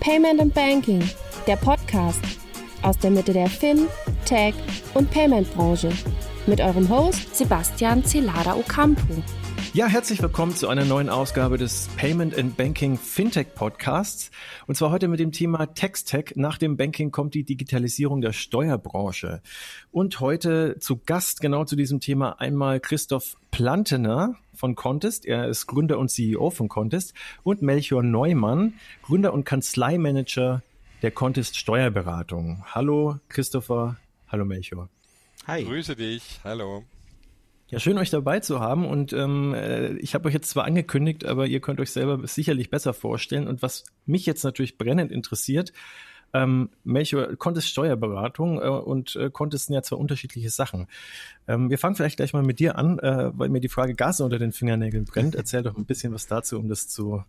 [0.00, 1.02] Payment and Banking,
[1.46, 2.20] der Podcast
[2.82, 3.88] aus der Mitte der Fin,
[4.24, 4.54] Tech
[4.94, 5.90] und Payment Branche
[6.46, 9.22] mit eurem Host Sebastian Celada Ocampo.
[9.74, 14.30] Ja, herzlich willkommen zu einer neuen Ausgabe des Payment and Banking Fintech Podcasts.
[14.66, 16.32] Und zwar heute mit dem Thema Text-Tech.
[16.36, 19.42] Nach dem Banking kommt die Digitalisierung der Steuerbranche.
[19.90, 25.26] Und heute zu Gast genau zu diesem Thema einmal Christoph Plantener von Contest.
[25.26, 27.12] Er ist Gründer und CEO von Contest.
[27.42, 28.72] Und Melchior Neumann,
[29.02, 30.62] Gründer und Kanzleimanager
[31.02, 32.64] der Contest Steuerberatung.
[32.66, 33.96] Hallo Christopher,
[34.28, 34.88] hallo Melchior.
[35.46, 35.62] Hi.
[35.62, 36.84] Grüße dich, hallo.
[37.70, 41.26] Ja, schön euch dabei zu haben und ähm, äh, ich habe euch jetzt zwar angekündigt,
[41.26, 43.46] aber ihr könnt euch selber sicherlich besser vorstellen.
[43.46, 45.74] Und was mich jetzt natürlich brennend interessiert,
[46.32, 50.86] ähm, Melchior, Contest Steuerberatung äh, und äh, Contest sind ja zwei unterschiedliche Sachen.
[51.46, 54.22] Ähm, wir fangen vielleicht gleich mal mit dir an, äh, weil mir die Frage Gas
[54.22, 55.34] unter den Fingernägeln brennt.
[55.34, 57.22] Erzähl doch ein bisschen was dazu, um das zu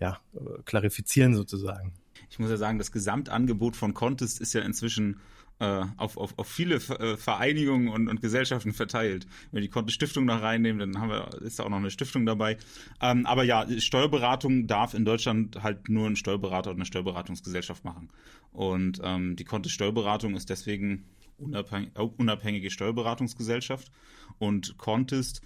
[0.00, 1.92] ja, äh, klarifizieren sozusagen.
[2.30, 5.20] Ich muss ja sagen, das Gesamtangebot von Contest ist ja inzwischen
[5.60, 9.26] äh, auf, auf, auf viele äh, Vereinigungen und, und Gesellschaften verteilt.
[9.50, 11.90] Wenn wir die Konto Stiftung noch reinnehmen, dann haben wir, ist da auch noch eine
[11.90, 12.56] Stiftung dabei.
[13.00, 18.10] Ähm, aber ja, Steuerberatung darf in Deutschland halt nur ein Steuerberater oder eine Steuerberatungsgesellschaft machen.
[18.52, 21.04] Und ähm, die Konto Steuerberatung ist deswegen
[21.38, 23.90] unabhängig, unabhängige Steuerberatungsgesellschaft
[24.38, 25.42] und Contest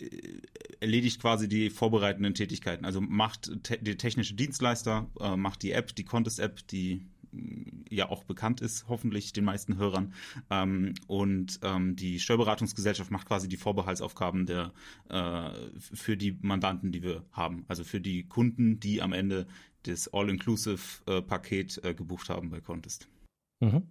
[0.00, 0.08] äh,
[0.80, 2.84] erledigt quasi die vorbereitenden Tätigkeiten.
[2.84, 7.04] Also macht te die technische Dienstleister, äh, macht die App, die Contest-App, die
[7.90, 10.14] ja auch bekannt ist, hoffentlich den meisten Hörern.
[10.50, 14.72] Ähm, und ähm, die Steuerberatungsgesellschaft macht quasi die Vorbehaltsaufgaben der,
[15.08, 17.64] äh, für die Mandanten, die wir haben.
[17.68, 19.46] Also für die Kunden, die am Ende
[19.84, 23.08] das All-Inclusive-Paket äh, gebucht haben bei Contest.
[23.60, 23.90] Mhm.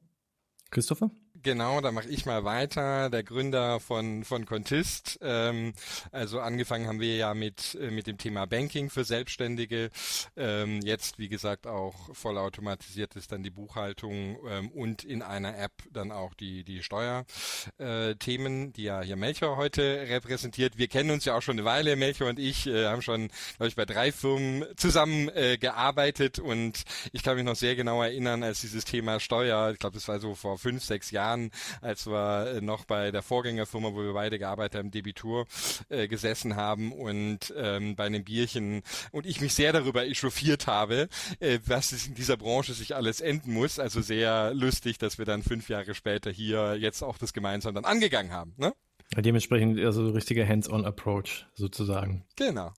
[0.69, 1.11] Christopher?
[1.43, 5.19] Genau, da mache ich mal weiter, der Gründer von von Contist.
[5.21, 5.73] Ähm,
[6.11, 9.89] also angefangen haben wir ja mit äh, mit dem Thema Banking für Selbstständige.
[10.35, 15.73] Ähm, jetzt, wie gesagt, auch vollautomatisiert ist dann die Buchhaltung ähm, und in einer App
[15.91, 20.78] dann auch die die Steuerthemen, äh, die ja hier Melchior heute repräsentiert.
[20.78, 23.67] Wir kennen uns ja auch schon eine Weile, Melchior und ich äh, haben schon, glaube
[23.67, 28.44] ich, bei drei Firmen zusammen äh, gearbeitet und ich kann mich noch sehr genau erinnern,
[28.44, 32.08] als dieses Thema Steuer, ich glaube, das war so vor fünf, sechs Jahren Jahren, als
[32.08, 35.46] wir äh, noch bei der Vorgängerfirma, wo wir beide gearbeitet haben, Debitur,
[35.90, 38.81] äh, gesessen haben und ähm, bei einem Bierchen
[39.12, 41.08] und ich mich sehr darüber echauffiert habe,
[41.40, 43.80] äh, was in dieser Branche sich alles enden muss.
[43.80, 47.86] Also sehr lustig, dass wir dann fünf Jahre später hier jetzt auch das gemeinsam dann
[47.86, 48.54] angegangen haben.
[48.58, 48.74] Ne?
[49.16, 52.25] Dementsprechend also richtiger Hands-on-Approach sozusagen.
[52.36, 52.74] Genau.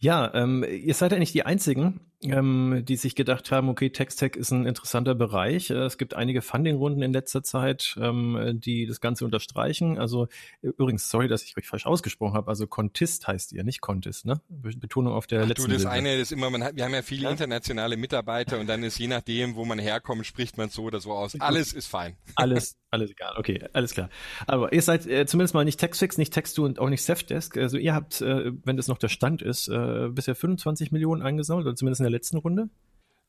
[0.00, 4.34] Ja, ähm, ihr seid ja nicht die Einzigen, ähm, die sich gedacht haben, okay, Text-Tech
[4.34, 5.70] ist ein interessanter Bereich.
[5.70, 9.98] Äh, es gibt einige Funding-Runden in letzter Zeit, ähm, die das Ganze unterstreichen.
[9.98, 10.26] Also
[10.60, 12.48] übrigens, sorry, dass ich euch falsch ausgesprochen habe.
[12.48, 14.40] Also Contist heißt ihr, nicht Contist, ne?
[14.48, 15.68] Betonung auf der Ach, letzten.
[15.68, 15.94] Du, das Silbe.
[15.94, 17.30] eine ist immer, man hat, wir haben ja viele ja?
[17.30, 21.12] internationale Mitarbeiter und dann ist je nachdem, wo man herkommt, spricht man so oder so
[21.12, 21.40] aus.
[21.40, 22.16] Alles ist fein.
[22.34, 23.34] Alles, alles egal.
[23.36, 24.10] Okay, alles klar.
[24.46, 27.56] Aber ihr seid äh, zumindest mal nicht Textfix, nicht Textu und auch nicht Safdesk.
[27.56, 31.66] Also ihr habt, äh, wenn das noch der Stand ist, äh, bisher 25 Millionen eingesammelt
[31.66, 32.68] oder zumindest in der letzten Runde?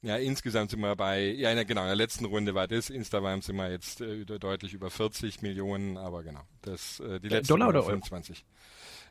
[0.01, 3.57] Ja, insgesamt sind wir bei, ja genau, in der letzten Runde war das, Instagram sind
[3.57, 7.69] wir jetzt äh, deutlich über 40 Millionen, aber genau, das, äh, die äh, letzte Dollar
[7.69, 8.45] oder 25.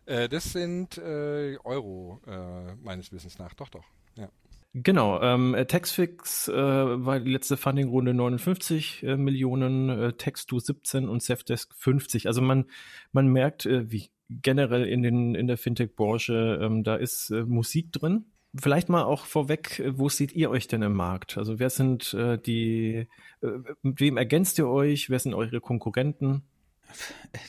[0.07, 0.21] Euro?
[0.21, 3.85] Äh, das sind äh, Euro, äh, meines Wissens nach, doch, doch,
[4.17, 4.31] ja.
[4.75, 11.23] Genau, ähm, Taxfix äh, war die letzte Funding-Runde 59 äh, Millionen, äh, Textu 17 und
[11.23, 12.27] Safdesk 50.
[12.27, 12.67] Also man,
[13.13, 17.93] man merkt, äh, wie generell in, den, in der Fintech-Branche, ähm, da ist äh, Musik
[17.93, 18.27] drin.
[18.55, 21.37] Vielleicht mal auch vorweg, wo seht ihr euch denn im Markt?
[21.37, 23.07] Also wer sind äh, die,
[23.43, 23.47] äh,
[23.83, 25.11] mit wem ergänzt ihr euch?
[25.11, 26.43] Wer sind eure Konkurrenten?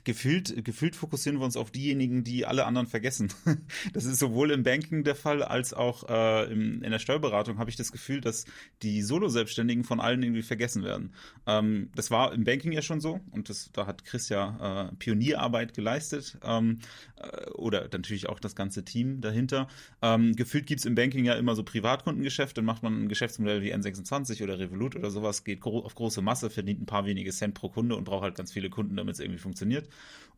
[0.04, 3.32] Gefühlt, gefühlt fokussieren wir uns auf diejenigen, die alle anderen vergessen.
[3.94, 7.70] Das ist sowohl im Banking der Fall als auch äh, im, in der Steuerberatung habe
[7.70, 8.46] ich das Gefühl, dass
[8.82, 11.14] die Solo-Selbstständigen von allen irgendwie vergessen werden.
[11.48, 14.96] Ähm, das war im Banking ja schon so und das, da hat Chris ja äh,
[14.96, 16.80] Pionierarbeit geleistet ähm,
[17.18, 19.68] äh, oder natürlich auch das ganze Team dahinter.
[20.02, 23.74] Ähm, gefühlt gibt's im Banking ja immer so Privatkundengeschäft, dann macht man ein Geschäftsmodell wie
[23.74, 27.54] N26 oder Revolut oder sowas, geht gro auf große Masse, verdient ein paar wenige Cent
[27.54, 29.88] pro Kunde und braucht halt ganz viele Kunden, damit es irgendwie funktioniert.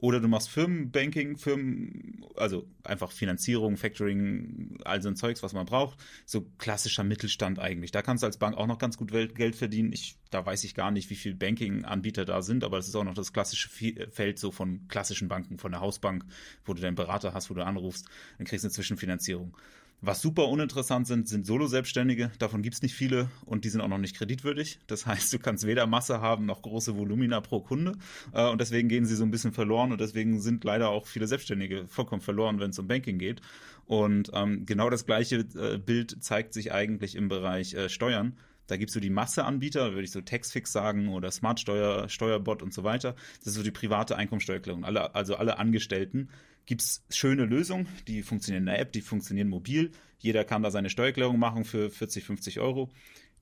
[0.01, 5.67] Oder du machst Firmenbanking, Firmen, also einfach Finanzierung, Factoring, all so ein Zeugs, was man
[5.67, 5.99] braucht.
[6.25, 7.91] So klassischer Mittelstand eigentlich.
[7.91, 9.93] Da kannst du als Bank auch noch ganz gut Geld verdienen.
[9.93, 13.03] Ich, da weiß ich gar nicht, wie viele Banking-Anbieter da sind, aber es ist auch
[13.03, 16.25] noch das klassische Feld so von klassischen Banken, von der Hausbank,
[16.65, 18.07] wo du deinen Berater hast, wo du anrufst,
[18.39, 19.55] dann kriegst du eine Zwischenfinanzierung.
[20.03, 22.31] Was super uninteressant sind, sind Solo-Selbstständige.
[22.39, 24.79] Davon gibt es nicht viele und die sind auch noch nicht kreditwürdig.
[24.87, 27.93] Das heißt, du kannst weder Masse haben noch große Volumina pro Kunde.
[28.33, 31.27] Äh, und deswegen gehen sie so ein bisschen verloren und deswegen sind leider auch viele
[31.27, 33.41] Selbstständige vollkommen verloren, wenn es um Banking geht.
[33.85, 38.35] Und ähm, genau das gleiche äh, Bild zeigt sich eigentlich im Bereich äh, Steuern.
[38.65, 42.73] Da gibt es so die Masseanbieter, würde ich so Taxfix sagen oder Smartsteuer, Steuerbot und
[42.73, 43.15] so weiter.
[43.39, 44.83] Das ist so die private Einkommensteuererklärung.
[44.83, 46.29] Alle, also alle Angestellten
[46.65, 49.91] gibt es schöne Lösungen, die funktionieren in der App, die funktionieren mobil.
[50.19, 52.91] Jeder kann da seine Steuererklärung machen für 40, 50 Euro.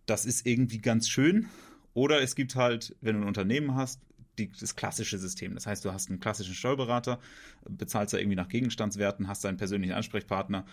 [0.05, 1.47] Das ist irgendwie ganz schön.
[1.93, 4.01] Oder es gibt halt, wenn du ein Unternehmen hast,
[4.37, 5.53] die, das klassische System.
[5.53, 7.19] Das heißt, du hast einen klassischen Steuerberater,
[7.67, 10.65] bezahlst da irgendwie nach Gegenstandswerten, hast deinen persönlichen Ansprechpartner,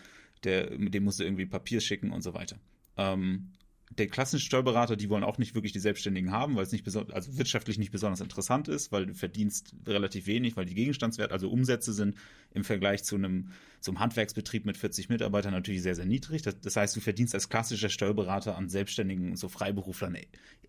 [0.44, 2.58] der, mit dem musst du irgendwie Papier schicken und so weiter.
[2.96, 3.50] Ähm,
[3.90, 7.38] der klassische Steuerberater, die wollen auch nicht wirklich die Selbstständigen haben, weil es nicht also
[7.38, 11.92] wirtschaftlich nicht besonders interessant ist, weil du verdienst relativ wenig, weil die Gegenstandswerte, also Umsätze
[11.92, 12.16] sind
[12.52, 13.50] im Vergleich zu einem,
[13.86, 16.42] zum Handwerksbetrieb mit 40 Mitarbeitern natürlich sehr, sehr niedrig.
[16.42, 20.16] Das, das heißt, du verdienst als klassischer Steuerberater an Selbstständigen, so Freiberuflern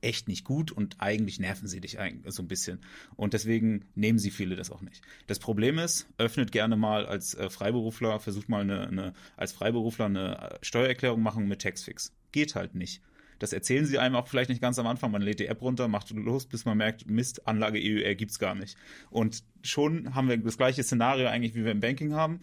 [0.01, 1.97] echt nicht gut und eigentlich nerven sie dich
[2.27, 2.79] so ein bisschen.
[3.15, 5.01] Und deswegen nehmen sie viele das auch nicht.
[5.25, 10.05] Das Problem ist, öffnet gerne mal als äh, Freiberufler, versucht mal eine, eine, als Freiberufler
[10.05, 13.01] eine Steuererklärung machen mit Taxfix geht halt nicht.
[13.39, 15.09] Das erzählen sie einem auch vielleicht nicht ganz am Anfang.
[15.11, 18.53] Man lädt die App runter, macht los, bis man merkt, Mist, Anlage EUR gibt's gar
[18.53, 18.77] nicht.
[19.09, 22.41] Und schon haben wir das gleiche Szenario eigentlich, wie wir im Banking haben,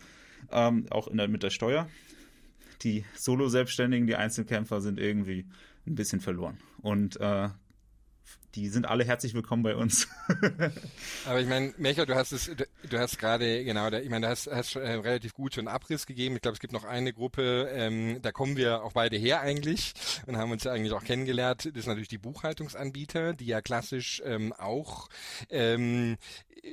[0.54, 1.88] ähm, auch der, mit der Steuer.
[2.82, 5.46] Die Solo-Selbstständigen, die Einzelkämpfer sind irgendwie
[5.86, 6.58] ein bisschen verloren.
[6.80, 7.48] Und äh,
[8.54, 10.08] die sind alle herzlich willkommen bei uns.
[11.26, 12.50] Aber ich meine, Melchior, du hast es,
[12.88, 16.36] du hast gerade, genau, ich meine, du hast, hast schon einen relativ guten Abriss gegeben.
[16.36, 19.92] Ich glaube, es gibt noch eine Gruppe, ähm, da kommen wir auch beide her eigentlich
[20.26, 21.64] und haben uns ja eigentlich auch kennengelernt.
[21.64, 25.08] Das sind natürlich die Buchhaltungsanbieter, die ja klassisch ähm, auch
[25.50, 26.16] ähm,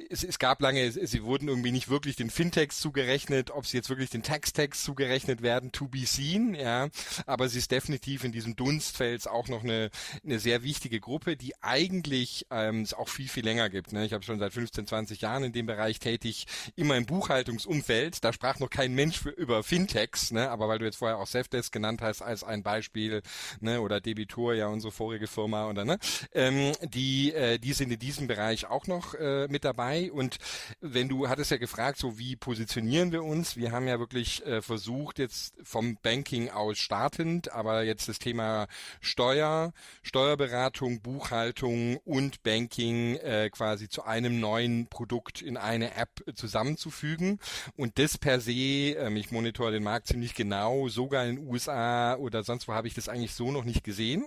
[0.10, 3.90] es, es gab lange, sie wurden irgendwie nicht wirklich den Fintechs zugerechnet, ob sie jetzt
[3.90, 6.90] wirklich den Tax-Tags zugerechnet werden, to be seen, ja.
[7.26, 9.90] Aber sie ist definitiv in diesem Dunstfeld auch noch eine,
[10.24, 13.94] eine sehr wichtige Gruppe, die eigentlich ähm, es auch viel, viel länger gibt.
[13.94, 14.06] Ne?
[14.06, 16.46] Ich habe schon seit 15, 20 Jahren in dem Bereich tätig,
[16.76, 18.22] immer im Buchhaltungsumfeld.
[18.26, 20.52] Da sprach noch kein Mensch für, über Fintechs, ne?
[20.52, 23.22] aber weil du jetzt vorher auch Safdesk genannt hast als ein Beispiel,
[23.62, 23.80] ne?
[23.80, 25.98] oder Debitor, ja unsere vorige Firma, oder ne?
[26.34, 30.12] Ähm, die, äh, die sind in diesem Bereich auch noch äh, mit dabei.
[30.12, 30.40] Und
[30.82, 33.56] wenn du hattest ja gefragt, so wie positionieren wir uns?
[33.56, 38.68] Wir haben ja wirklich äh, versucht, jetzt vom Banking aus startend, aber jetzt das Thema
[39.00, 39.72] Steuer,
[40.04, 47.40] Steuerberatung, Buchhaltung und Banking äh, quasi zu einem neuen Produkt in eine App zusammenzufügen.
[47.76, 52.16] Und das per se, ähm, ich monitor den Markt ziemlich genau, sogar in den USA
[52.16, 54.26] oder sonst wo habe ich das eigentlich so noch nicht gesehen.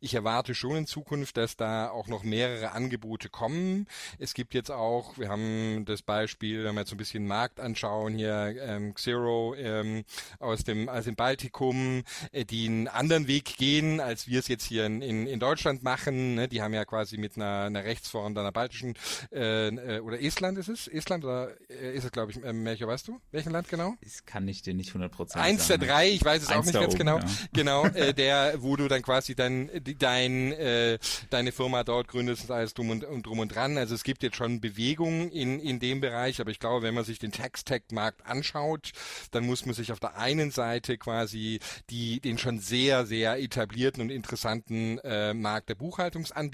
[0.00, 3.86] Ich erwarte schon in Zukunft, dass da auch noch mehrere Angebote kommen.
[4.18, 5.18] Es gibt jetzt auch auch.
[5.18, 9.54] Wir haben das Beispiel, wenn wir jetzt so ein bisschen Markt anschauen, hier ähm, Xero
[9.56, 10.04] ähm,
[10.38, 12.02] aus dem aus dem Baltikum,
[12.32, 15.82] äh, die einen anderen Weg gehen, als wir es jetzt hier in, in, in Deutschland
[15.82, 16.34] machen.
[16.34, 16.48] Ne?
[16.48, 18.94] Die haben ja quasi mit einer, einer Rechtsform einer baltischen
[19.32, 20.88] äh, äh, oder Estland ist es?
[20.88, 23.20] Estland oder äh, ist es, glaube ich, äh, Melchior, weißt du?
[23.30, 23.94] Welchen Land genau?
[24.02, 25.80] Das kann ich dir nicht 100% Eins sagen.
[25.80, 27.18] der drei, ich weiß es Eins auch nicht ganz oben, genau.
[27.18, 27.24] Ja.
[27.52, 30.98] Genau, äh, der, wo du dann quasi dann dein, äh,
[31.30, 33.76] deine Firma dort gründest und alles drum und, und drum und dran.
[33.76, 36.94] Also es gibt jetzt schon Bewegung Bewegung in, in dem Bereich, aber ich glaube, wenn
[36.94, 38.92] man sich den Tax-Tech-Markt anschaut,
[39.30, 41.60] dann muss man sich auf der einen Seite quasi
[41.90, 46.51] die, den schon sehr, sehr etablierten und interessanten äh, Markt der Buchhaltungsanbieter,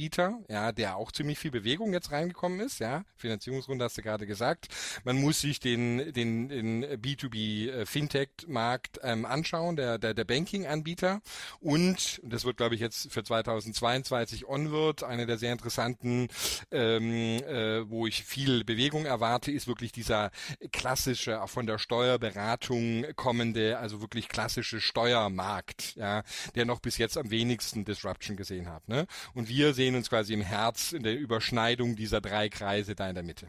[0.49, 4.69] ja, der auch ziemlich viel Bewegung jetzt reingekommen ist, ja, Finanzierungsrunde hast du gerade gesagt.
[5.05, 11.21] Man muss sich den, den, den B2B äh, Fintech-Markt ähm, anschauen, der, der, der Banking-Anbieter
[11.61, 16.29] und, das wird, glaube ich, jetzt für 2022 onward, eine der sehr interessanten,
[16.71, 20.31] ähm, äh, wo ich viel Bewegung erwarte, ist wirklich dieser
[20.73, 26.23] klassische, auch von der Steuerberatung kommende, also wirklich klassische Steuermarkt, ja,
[26.55, 28.89] der noch bis jetzt am wenigsten Disruption gesehen hat.
[28.89, 29.07] Ne?
[29.35, 33.15] Und wir sehen uns quasi im Herz in der Überschneidung dieser drei Kreise da in
[33.15, 33.49] der Mitte.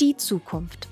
[0.00, 0.88] Die Zukunft.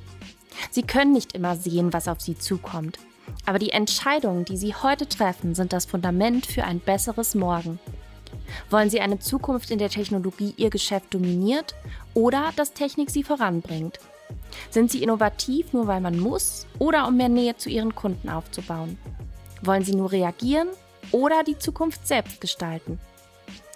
[0.71, 2.99] Sie können nicht immer sehen, was auf Sie zukommt.
[3.47, 7.79] Aber die Entscheidungen, die Sie heute treffen, sind das Fundament für ein besseres Morgen.
[8.71, 11.75] Wollen Sie eine Zukunft, in der Technologie Ihr Geschäft dominiert
[12.15, 13.99] oder dass Technik Sie voranbringt?
[14.71, 18.99] Sind Sie innovativ nur weil man muss oder um mehr Nähe zu Ihren Kunden aufzubauen?
[19.63, 20.69] Wollen Sie nur reagieren
[21.11, 22.99] oder die Zukunft selbst gestalten?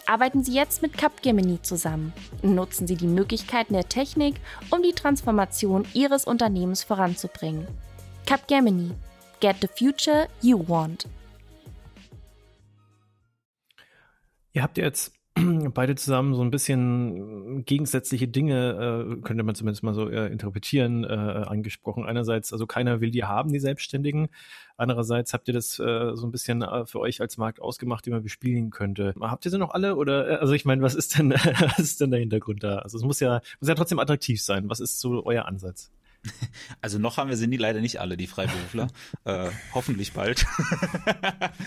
[0.09, 2.15] Arbeiten Sie jetzt mit Capgemini zusammen.
[2.41, 4.37] Nutzen Sie die Möglichkeiten der Technik,
[4.71, 7.69] um die Transformation Ihres Unternehmens voranzubringen.
[8.25, 8.93] Capgemini.
[9.41, 11.07] Get the future you want.
[14.55, 15.13] Ihr habt jetzt
[15.75, 21.05] beide zusammen so ein bisschen gegensätzliche Dinge, äh, könnte man zumindest mal so äh, interpretieren,
[21.05, 22.05] äh, angesprochen.
[22.05, 24.29] Einerseits, also keiner will die haben, die Selbstständigen.
[24.77, 28.13] Andererseits habt ihr das äh, so ein bisschen äh, für euch als Markt ausgemacht, den
[28.13, 29.15] man bespielen könnte.
[29.21, 32.01] Habt ihr sie noch alle oder, äh, also ich meine, was ist denn, was ist
[32.01, 32.79] denn der Hintergrund da?
[32.79, 34.69] Also es muss ja, muss ja trotzdem attraktiv sein.
[34.69, 35.91] Was ist so euer Ansatz?
[36.81, 38.89] Also noch haben wir sie nie leider nicht alle, die Freiberufler.
[39.25, 40.47] äh, hoffentlich bald.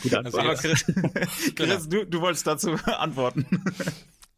[0.03, 0.86] Gut, also, aber Chris,
[1.56, 1.77] Chris genau.
[1.86, 3.46] du, du wolltest dazu antworten.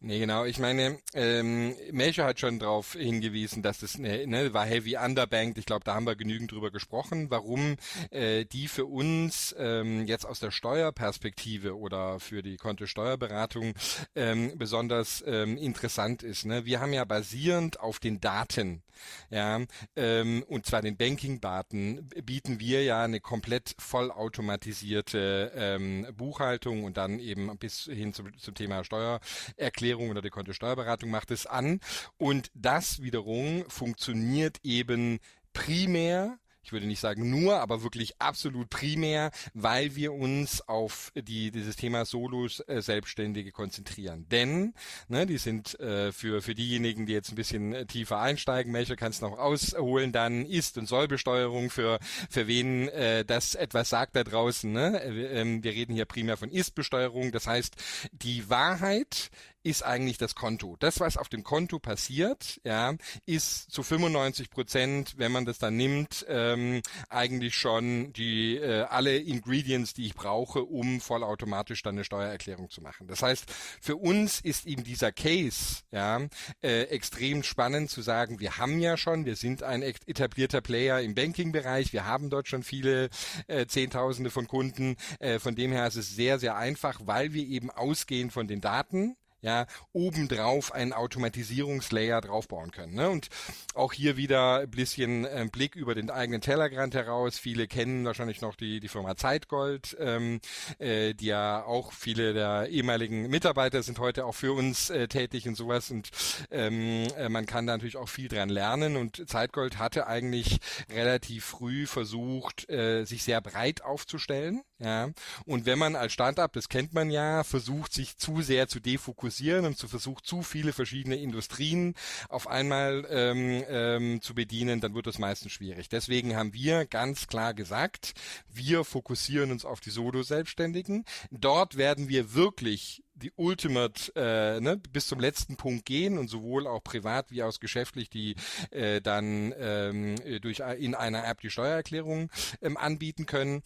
[0.05, 0.43] Nee, genau.
[0.43, 5.57] Ich meine, ähm, Melcher hat schon darauf hingewiesen, dass das ne, ne, war heavy underbanked.
[5.57, 7.77] Ich glaube, da haben wir genügend drüber gesprochen, warum
[8.11, 13.75] äh, die für uns ähm, jetzt aus der Steuerperspektive oder für die Kontosteuerberatung
[14.13, 16.45] ähm, besonders ähm, interessant ist.
[16.45, 16.65] Ne?
[16.65, 18.83] Wir haben ja basierend auf den Daten,
[19.29, 19.61] ja,
[19.95, 27.19] ähm, und zwar den Banking-Daten, bieten wir ja eine komplett vollautomatisierte ähm, Buchhaltung und dann
[27.19, 31.79] eben bis hin zum, zum Thema Steuererklärung Steuererklärung oder die Kontosteuerberatung macht es an.
[32.17, 35.19] Und das wiederum funktioniert eben
[35.53, 41.51] primär ich würde nicht sagen nur, aber wirklich absolut primär, weil wir uns auf die,
[41.51, 44.27] dieses Thema Solos äh, Selbstständige konzentrieren.
[44.29, 44.73] Denn,
[45.09, 48.95] ne, die sind äh, für, für diejenigen, die jetzt ein bisschen äh, tiefer einsteigen, welche
[48.95, 54.15] kannst du noch ausholen, dann Ist- und Sollbesteuerung für, für wen äh, das etwas sagt
[54.15, 54.71] da draußen.
[54.71, 55.01] Ne?
[55.03, 57.33] Äh, ähm, wir reden hier primär von Ist-Besteuerung.
[57.33, 57.75] Das heißt,
[58.13, 59.31] die Wahrheit
[59.63, 60.75] ist eigentlich das Konto.
[60.79, 62.93] Das, was auf dem Konto passiert, ja,
[63.25, 69.17] ist zu 95 Prozent, wenn man das dann nimmt, ähm, eigentlich schon die äh, alle
[69.17, 73.07] Ingredients, die ich brauche, um vollautomatisch dann eine Steuererklärung zu machen.
[73.07, 73.45] Das heißt,
[73.81, 76.21] für uns ist eben dieser Case ja
[76.61, 81.15] äh, extrem spannend zu sagen, wir haben ja schon, wir sind ein etablierter Player im
[81.15, 83.09] Banking-Bereich, wir haben dort schon viele
[83.47, 84.97] äh, Zehntausende von Kunden.
[85.19, 88.59] Äh, von dem her ist es sehr, sehr einfach, weil wir eben ausgehen von den
[88.59, 92.95] Daten ja, obendrauf einen Automatisierungslayer draufbauen können.
[92.95, 93.09] Ne?
[93.09, 93.27] Und
[93.75, 97.37] auch hier wieder ein bisschen äh, Blick über den eigenen Tellerrand heraus.
[97.37, 100.39] Viele kennen wahrscheinlich noch die, die Firma Zeitgold, ähm,
[100.79, 105.45] äh, die ja auch viele der ehemaligen Mitarbeiter sind heute auch für uns äh, tätig
[105.45, 105.91] und sowas.
[105.91, 106.09] Und
[106.49, 108.95] ähm, äh, man kann da natürlich auch viel dran lernen.
[108.95, 110.59] Und Zeitgold hatte eigentlich
[110.89, 114.63] relativ früh versucht, äh, sich sehr breit aufzustellen.
[114.83, 115.09] Ja.
[115.45, 119.23] Und wenn man als Startup, das kennt man ja, versucht, sich zu sehr zu defokussieren,
[119.23, 121.95] fokussieren und zu versucht, zu viele verschiedene Industrien
[122.29, 125.87] auf einmal ähm, ähm, zu bedienen, dann wird das meistens schwierig.
[125.89, 128.13] Deswegen haben wir ganz klar gesagt,
[128.51, 131.05] wir fokussieren uns auf die Solo-Selbstständigen.
[131.31, 136.67] Dort werden wir wirklich die Ultimate äh, ne, bis zum letzten Punkt gehen und sowohl
[136.67, 138.35] auch privat wie auch geschäftlich die
[138.71, 142.29] äh, dann ähm, durch in einer App die Steuererklärung
[142.61, 143.61] ähm, anbieten können.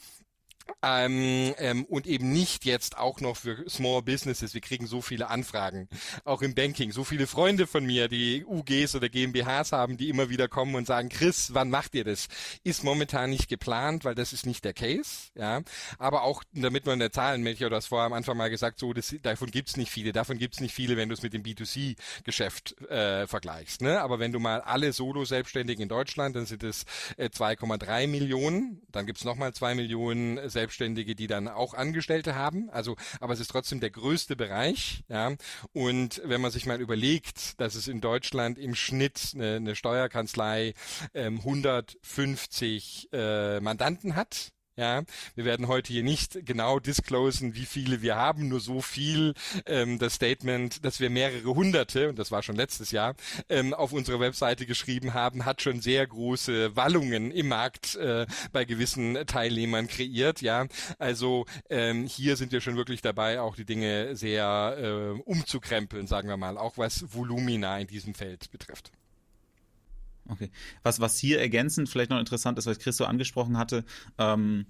[0.83, 4.53] Ähm, ähm, und eben nicht jetzt auch noch für Small Businesses.
[4.53, 5.89] Wir kriegen so viele Anfragen,
[6.23, 6.91] auch im Banking.
[6.91, 10.85] So viele Freunde von mir, die UGs oder GmbHs haben, die immer wieder kommen und
[10.85, 12.27] sagen, Chris, wann macht ihr das?
[12.63, 15.31] Ist momentan nicht geplant, weil das ist nicht der Case.
[15.35, 15.61] Ja,
[15.97, 18.79] aber auch damit man in der Zahlen, Melchior, du hast vorher am Anfang mal gesagt,
[18.79, 20.11] so das, davon gibt's nicht viele.
[20.11, 23.81] Davon gibt's nicht viele, wenn du es mit dem B2C-Geschäft äh, vergleichst.
[23.81, 24.01] Ne?
[24.01, 26.85] Aber wenn du mal alle Solo-Selbstständigen in Deutschland, dann sind es
[27.17, 28.81] äh, 2,3 Millionen.
[28.91, 32.71] Dann gibt's nochmal zwei Millionen Selbstständige, die dann auch Angestellte haben.
[32.71, 35.03] Also, aber es ist trotzdem der größte Bereich.
[35.07, 35.35] Ja.
[35.71, 40.73] Und wenn man sich mal überlegt, dass es in Deutschland im Schnitt eine, eine Steuerkanzlei
[41.13, 45.01] ähm, 150 äh, Mandanten hat, ja,
[45.35, 49.33] wir werden heute hier nicht genau disclosen, wie viele wir haben, nur so viel
[49.65, 53.15] ähm, das Statement, dass wir mehrere hunderte, und das war schon letztes Jahr,
[53.49, 58.65] ähm, auf unserer Webseite geschrieben haben, hat schon sehr große Wallungen im Markt äh, bei
[58.65, 60.41] gewissen Teilnehmern kreiert.
[60.41, 60.67] Ja,
[60.99, 66.29] also ähm, hier sind wir schon wirklich dabei, auch die Dinge sehr äh, umzukrempeln, sagen
[66.29, 68.91] wir mal, auch was Volumina in diesem Feld betrifft.
[70.29, 70.51] Okay.
[70.83, 73.85] Was, was hier ergänzend vielleicht noch interessant ist, was Christo angesprochen hatte,
[74.17, 74.65] ähm,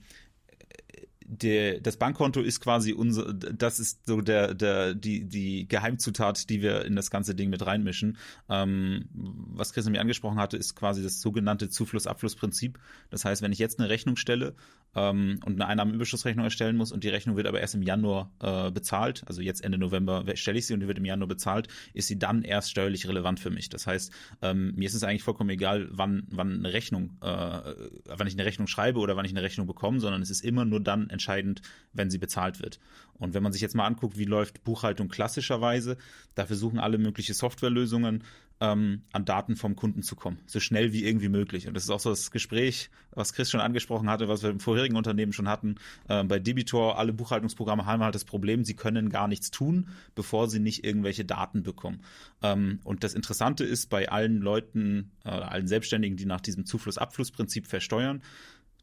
[1.30, 6.62] der, das Bankkonto ist quasi unser, das ist so der, der, die, die Geheimzutat, die
[6.62, 8.18] wir in das ganze Ding mit reinmischen.
[8.50, 12.80] Ähm, was Chris mir angesprochen hatte, ist quasi das sogenannte Zufluss-Abfluss-Prinzip.
[13.10, 14.56] Das heißt, wenn ich jetzt eine Rechnung stelle
[14.98, 18.72] ähm, und eine Einnahmenüberschussrechnung erstellen muss und die Rechnung wird aber erst im Januar äh,
[18.72, 22.08] bezahlt, also jetzt Ende November stelle ich sie und die wird im Januar bezahlt, ist
[22.08, 23.70] sie dann erst steuerlich relevant für mich.
[23.70, 24.12] Das heißt,
[24.42, 28.46] ähm, mir ist es eigentlich vollkommen egal, wann, wann eine Rechnung, äh, wann ich eine
[28.46, 31.62] Rechnung schreibe oder wann ich eine Rechnung bekomme, sondern es ist immer nur dann entscheidend,
[31.94, 32.80] wenn sie bezahlt wird.
[33.14, 35.98] Und wenn man sich jetzt mal anguckt, wie läuft Buchhaltung klassischer Weise,
[36.36, 38.24] da versuchen alle mögliche Softwarelösungen
[38.60, 41.68] ähm, an Daten vom Kunden zu kommen, so schnell wie irgendwie möglich.
[41.68, 44.60] Und das ist auch so das Gespräch, was Chris schon angesprochen hatte, was wir im
[44.60, 45.76] vorherigen Unternehmen schon hatten.
[46.08, 50.50] Äh, bei Debitor, alle Buchhaltungsprogramme haben halt das Problem, sie können gar nichts tun, bevor
[50.50, 52.02] sie nicht irgendwelche Daten bekommen.
[52.42, 57.68] Ähm, und das Interessante ist, bei allen Leuten, äh, allen Selbstständigen, die nach diesem Zufluss-Abfluss-Prinzip
[57.68, 58.22] versteuern,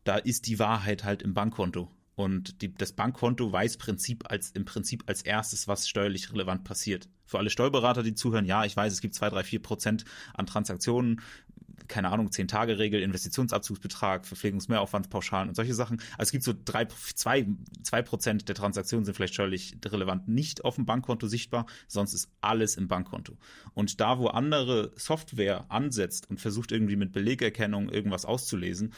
[0.04, 1.90] da ist die Wahrheit halt im Bankkonto.
[2.16, 7.08] Und die, das Bankkonto weiß Prinzip als, im Prinzip als erstes, was steuerlich relevant passiert.
[7.26, 10.04] Für alle Steuerberater, die zuhören, ja, ich weiß, es gibt zwei, drei, vier Prozent
[10.34, 11.20] an Transaktionen,
[11.88, 15.98] keine Ahnung, zehn Tage Regel, Investitionsabzugsbetrag, Verpflegungsmehraufwandspauschalen und solche Sachen.
[16.12, 17.46] Also es gibt so drei, zwei,
[17.82, 22.30] zwei Prozent der Transaktionen sind vielleicht steuerlich relevant nicht auf dem Bankkonto sichtbar, sonst ist
[22.40, 23.36] alles im Bankkonto.
[23.74, 28.92] Und da, wo andere Software ansetzt und versucht irgendwie mit Belegerkennung irgendwas auszulesen,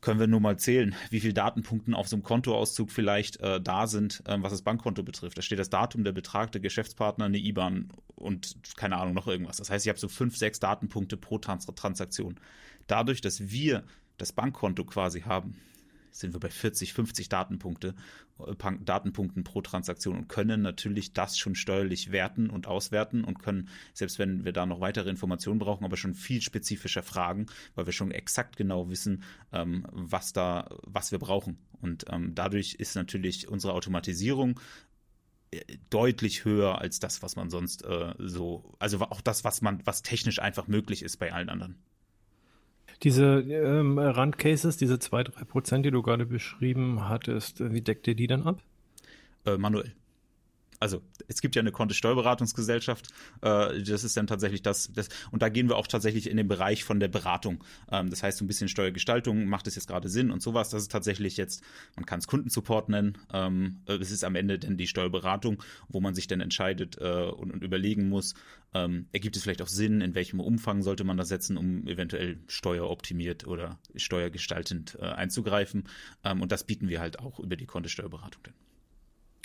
[0.00, 3.86] können wir nur mal zählen, wie viele Datenpunkten auf so einem Kontoauszug vielleicht äh, da
[3.86, 5.36] sind, ähm, was das Bankkonto betrifft.
[5.36, 9.58] Da steht das Datum, der Betrag, der Geschäftspartner, eine IBAN und keine Ahnung, noch irgendwas.
[9.58, 12.40] Das heißt, ich habe so fünf, sechs Datenpunkte pro Trans Transaktion.
[12.86, 13.84] Dadurch, dass wir
[14.16, 15.56] das Bankkonto quasi haben,
[16.10, 17.94] sind wir bei 40, 50 Datenpunkte,
[18.46, 23.68] äh, Datenpunkten pro Transaktion und können natürlich das schon steuerlich werten und auswerten und können,
[23.94, 27.92] selbst wenn wir da noch weitere Informationen brauchen, aber schon viel spezifischer fragen, weil wir
[27.92, 31.58] schon exakt genau wissen, ähm, was da, was wir brauchen.
[31.80, 34.60] Und ähm, dadurch ist natürlich unsere Automatisierung
[35.50, 39.84] äh, deutlich höher als das, was man sonst äh, so, also auch das, was man,
[39.84, 41.76] was technisch einfach möglich ist bei allen anderen.
[43.02, 48.26] Diese ähm, Randcases, diese 2-3 Prozent, die du gerade beschrieben hattest, wie deckt ihr die
[48.26, 48.62] dann ab?
[49.46, 49.94] Äh, manuell
[50.80, 53.08] also es gibt ja eine Kontosteuerberatungsgesellschaft,
[53.42, 56.48] äh, das ist dann tatsächlich das, das, und da gehen wir auch tatsächlich in den
[56.48, 57.62] Bereich von der Beratung.
[57.92, 60.70] Ähm, das heißt, so ein bisschen Steuergestaltung, macht es jetzt gerade Sinn und sowas.
[60.70, 61.62] Das ist tatsächlich jetzt,
[61.96, 63.18] man kann es Kundensupport nennen.
[63.32, 67.52] Ähm, es ist am Ende dann die Steuerberatung, wo man sich dann entscheidet äh, und,
[67.52, 68.34] und überlegen muss,
[68.72, 72.38] ähm, ergibt es vielleicht auch Sinn, in welchem Umfang sollte man das setzen, um eventuell
[72.46, 75.84] steueroptimiert oder steuergestaltend äh, einzugreifen.
[76.24, 78.54] Ähm, und das bieten wir halt auch über die Kontosteuerberatung dann.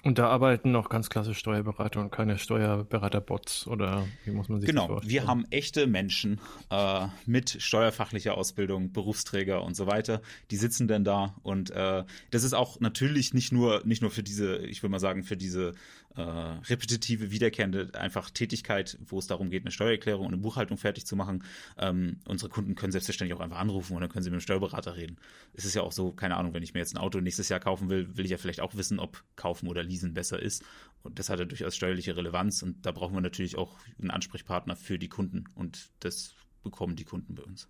[0.05, 4.69] Und da arbeiten noch ganz klassisch Steuerberater und keine Steuerberater-Bots oder wie muss man sich
[4.69, 5.09] genau, das vorstellen?
[5.09, 10.21] Genau, wir haben echte Menschen äh, mit steuerfachlicher Ausbildung, Berufsträger und so weiter,
[10.51, 14.21] die sitzen denn da und äh, das ist auch natürlich nicht nur nicht nur für
[14.21, 15.73] diese, ich würde mal sagen, für diese
[16.15, 21.05] äh, repetitive, wiederkehrende einfach Tätigkeit, wo es darum geht, eine Steuererklärung und eine Buchhaltung fertig
[21.05, 21.43] zu machen.
[21.77, 24.95] Ähm, unsere Kunden können selbstverständlich auch einfach anrufen und dann können sie mit dem Steuerberater
[24.95, 25.17] reden.
[25.53, 27.59] Es ist ja auch so, keine Ahnung, wenn ich mir jetzt ein Auto nächstes Jahr
[27.59, 30.63] kaufen will, will ich ja vielleicht auch wissen, ob kaufen oder leasen besser ist.
[31.03, 34.75] Und das hat ja durchaus steuerliche Relevanz und da brauchen wir natürlich auch einen Ansprechpartner
[34.75, 37.69] für die Kunden und das bekommen die Kunden bei uns.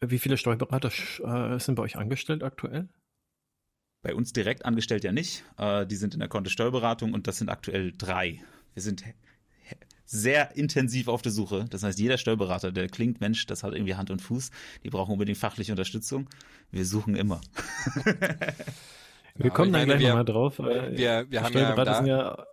[0.00, 0.90] Wie viele Steuerberater
[1.24, 2.88] äh, sind bei euch angestellt aktuell?
[4.02, 5.44] Bei uns direkt angestellt ja nicht.
[5.58, 8.40] Äh, die sind in der Kontosteuerberatung und das sind aktuell drei.
[8.74, 9.04] Wir sind
[10.06, 11.66] sehr intensiv auf der Suche.
[11.68, 14.50] Das heißt, jeder Steuerberater, der klingt, Mensch, das hat irgendwie Hand und Fuß,
[14.84, 16.28] die brauchen unbedingt fachliche Unterstützung.
[16.70, 17.40] Wir suchen immer.
[19.34, 20.58] wir kommen da gleich nochmal drauf.
[20.58, 22.46] Wir, wir haben ja, da, sind ja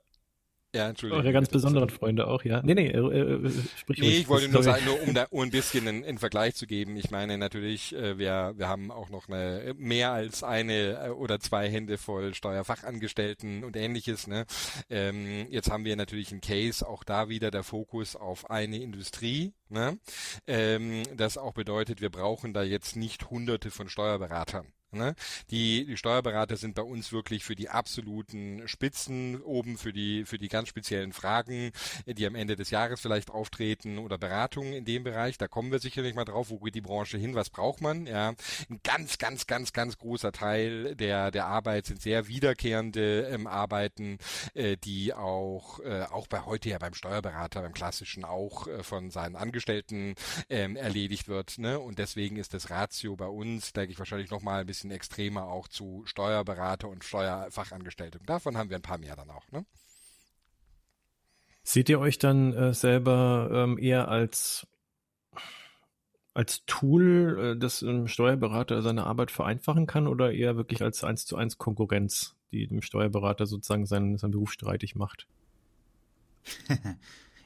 [0.76, 1.24] ja, Entschuldigung.
[1.24, 2.62] Eure ganz besonderen Freunde auch, ja.
[2.64, 5.52] Nee, nee, äh, äh, sprich Nee, ich wollte nur sagen, nur um da um ein
[5.52, 6.98] bisschen einen, einen Vergleich zu geben.
[6.98, 11.40] Ich meine natürlich, äh, wir, wir haben auch noch eine mehr als eine äh, oder
[11.40, 14.28] zwei Hände voll Steuerfachangestellten und ähnliches.
[14.28, 14.46] Ne?
[14.90, 19.54] Ähm, jetzt haben wir natürlich einen Case, auch da wieder der Fokus auf eine Industrie.
[19.70, 20.00] Ne?
[20.48, 24.66] Ähm, das auch bedeutet, wir brauchen da jetzt nicht hunderte von Steuerberatern.
[24.94, 25.16] Ne?
[25.50, 30.38] Die, die Steuerberater sind bei uns wirklich für die absoluten Spitzen oben, für die, für
[30.38, 31.72] die ganz speziellen Fragen,
[32.06, 35.38] die am Ende des Jahres vielleicht auftreten oder Beratungen in dem Bereich.
[35.38, 38.06] Da kommen wir sicherlich mal drauf, wo geht die Branche hin, was braucht man.
[38.08, 38.34] Ja,
[38.70, 44.18] ein ganz, ganz, ganz, ganz großer Teil der, der Arbeit sind sehr wiederkehrende ähm, Arbeiten,
[44.54, 49.10] äh, die auch, äh, auch bei heute ja beim Steuerberater, beim klassischen auch äh, von
[49.10, 50.16] seinen Angestellten
[50.50, 51.58] ähm, erledigt wird.
[51.58, 51.80] Ne?
[51.80, 55.46] Und deswegen ist das Ratio bei uns, denke ich, wahrscheinlich nochmal ein bisschen bisschen extremer
[55.46, 58.26] auch zu Steuerberater und Steuerfachangestellten.
[58.26, 59.50] Davon haben wir ein paar mehr dann auch.
[59.52, 59.66] Ne?
[61.64, 64.68] Seht ihr euch dann äh, selber ähm, eher als
[66.36, 71.26] als Tool, äh, das ein Steuerberater seine Arbeit vereinfachen kann oder eher wirklich als eins
[71.26, 75.28] zu eins Konkurrenz, die dem Steuerberater sozusagen seinen, seinen Beruf streitig macht?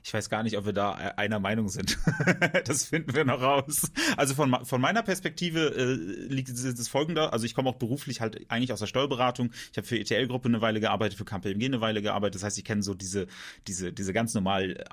[0.04, 1.98] Ich weiß gar nicht, ob wir da einer Meinung sind.
[2.66, 3.92] das finden wir noch raus.
[4.16, 5.94] Also von, von meiner Perspektive äh,
[6.34, 7.34] liegt das folgende.
[7.34, 9.52] Also ich komme auch beruflich halt eigentlich aus der Steuerberatung.
[9.72, 12.36] Ich habe für ETL-Gruppe eine Weile gearbeitet, für KPMG eine Weile gearbeitet.
[12.36, 13.28] Das heißt, ich kenne so diese,
[13.68, 14.86] diese, diese ganz normale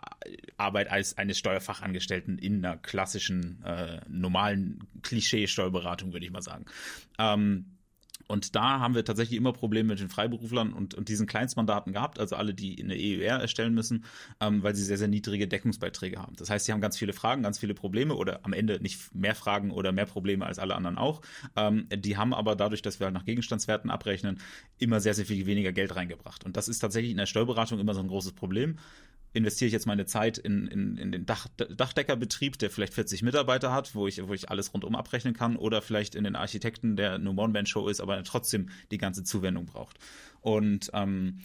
[0.56, 6.64] Arbeit als eines Steuerfachangestellten in einer klassischen, äh, normalen Klischee-Steuerberatung, würde ich mal sagen.
[7.18, 7.73] Ähm,
[8.26, 12.18] Und da haben wir tatsächlich immer Probleme mit den Freiberuflern und, und diesen Kleinstmandaten gehabt,
[12.18, 14.04] also alle, die eine EUR erstellen müssen,
[14.40, 16.34] ähm, weil sie sehr, sehr niedrige Deckungsbeiträge haben.
[16.36, 19.34] Das heißt, sie haben ganz viele Fragen, ganz viele Probleme oder am Ende nicht mehr
[19.34, 21.22] Fragen oder mehr Probleme als alle anderen auch.
[21.56, 24.40] Ähm, die haben aber dadurch, dass wir halt nach Gegenstandswerten abrechnen,
[24.78, 26.44] immer sehr, sehr viel weniger Geld reingebracht.
[26.44, 28.78] Und das ist tatsächlich in der Steuerberatung immer so ein großes Problem
[29.34, 33.72] investiere ich jetzt meine Zeit in, in, in den Dach, Dachdeckerbetrieb, der vielleicht 40 Mitarbeiter
[33.72, 37.14] hat, wo ich, wo ich alles rundum abrechnen kann, oder vielleicht in den Architekten, der
[37.14, 39.98] eine One-Man-Show ist, aber trotzdem die ganze Zuwendung braucht.
[40.40, 41.40] Und ähm,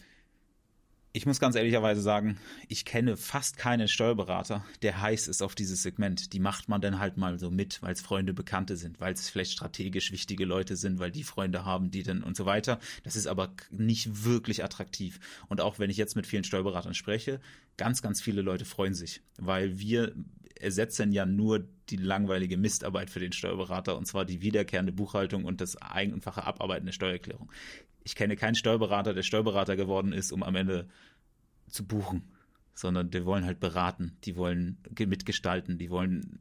[1.11, 5.81] ich muss ganz ehrlicherweise sagen, ich kenne fast keinen Steuerberater, der heiß ist auf dieses
[5.81, 6.33] Segment.
[6.33, 9.29] Die macht man dann halt mal so mit, weil es Freunde, Bekannte sind, weil es
[9.29, 12.79] vielleicht strategisch wichtige Leute sind, weil die Freunde haben, die dann und so weiter.
[13.03, 15.19] Das ist aber nicht wirklich attraktiv.
[15.47, 17.39] Und auch wenn ich jetzt mit vielen Steuerberatern spreche,
[17.75, 20.13] ganz, ganz viele Leute freuen sich, weil wir
[20.59, 25.61] ersetzen ja nur die langweilige Mistarbeit für den Steuerberater und zwar die wiederkehrende Buchhaltung und
[25.61, 27.49] das einfache Abarbeiten der Steuererklärung
[28.09, 30.87] ich kenne keinen Steuerberater, der Steuerberater geworden ist, um am Ende
[31.67, 32.23] zu buchen,
[32.73, 36.39] sondern die wollen halt beraten, die wollen mitgestalten, die wollen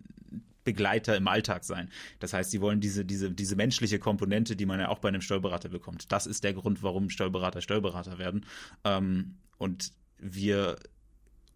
[0.65, 1.91] Begleiter im Alltag sein.
[2.21, 5.21] Das heißt, sie wollen diese, diese, diese menschliche Komponente, die man ja auch bei einem
[5.21, 6.11] Steuerberater bekommt.
[6.11, 8.47] Das ist der Grund, warum Steuerberater Steuerberater werden.
[8.85, 10.77] Ähm, und wir,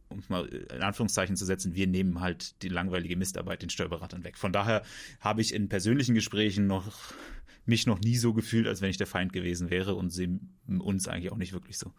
[0.09, 4.25] um es mal in Anführungszeichen zu setzen, wir nehmen halt die langweilige Mistarbeit den Steuerberatern
[4.25, 4.37] weg.
[4.37, 4.83] Von daher
[5.20, 7.14] habe ich in persönlichen Gesprächen noch
[7.64, 11.09] mich noch nie so gefühlt, als wenn ich der Feind gewesen wäre und sie uns
[11.09, 11.92] eigentlich auch nicht wirklich so.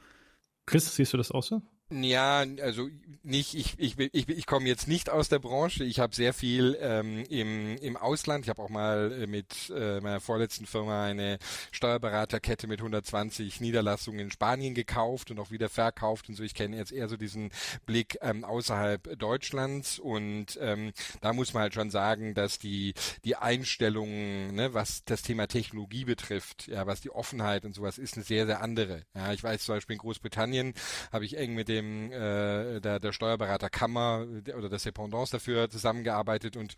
[0.66, 1.62] Chris, siehst du das auch so?
[2.02, 2.90] Ja, also
[3.22, 5.84] nicht, ich, ich, ich, ich komme jetzt nicht aus der Branche.
[5.84, 8.46] Ich habe sehr viel ähm, im, im Ausland.
[8.46, 11.38] Ich habe auch mal äh, mit äh, meiner vorletzten Firma eine
[11.72, 16.44] Steuerberaterkette mit 120 Niederlassungen in Spanien gekauft und auch wieder verkauft und so.
[16.44, 17.52] Ich kenne jetzt eher so diesen
[17.86, 23.36] Blick ähm, außerhalb Deutschlands und ähm, da muss man halt schon sagen, dass die, die
[23.36, 28.24] Einstellung, ne, was das Thema Technologie betrifft, ja, was die Offenheit und sowas ist, eine
[28.24, 29.04] sehr, sehr andere.
[29.14, 30.74] Ja, ich weiß zum Beispiel in Großbritannien
[31.12, 34.26] habe ich eng mit dem dem äh, der, der Steuerberaterkammer
[34.58, 36.76] oder des Dependance dafür zusammengearbeitet und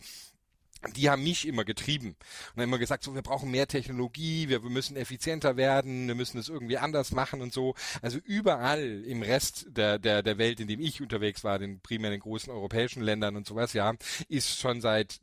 [0.95, 4.61] die haben mich immer getrieben und haben immer gesagt, so wir brauchen mehr Technologie, wir,
[4.61, 7.73] wir müssen effizienter werden, wir müssen es irgendwie anders machen und so.
[8.01, 12.11] Also überall im Rest der der der Welt, in dem ich unterwegs war, den primär
[12.11, 13.93] in den großen europäischen Ländern und sowas, ja,
[14.27, 15.19] ist schon seit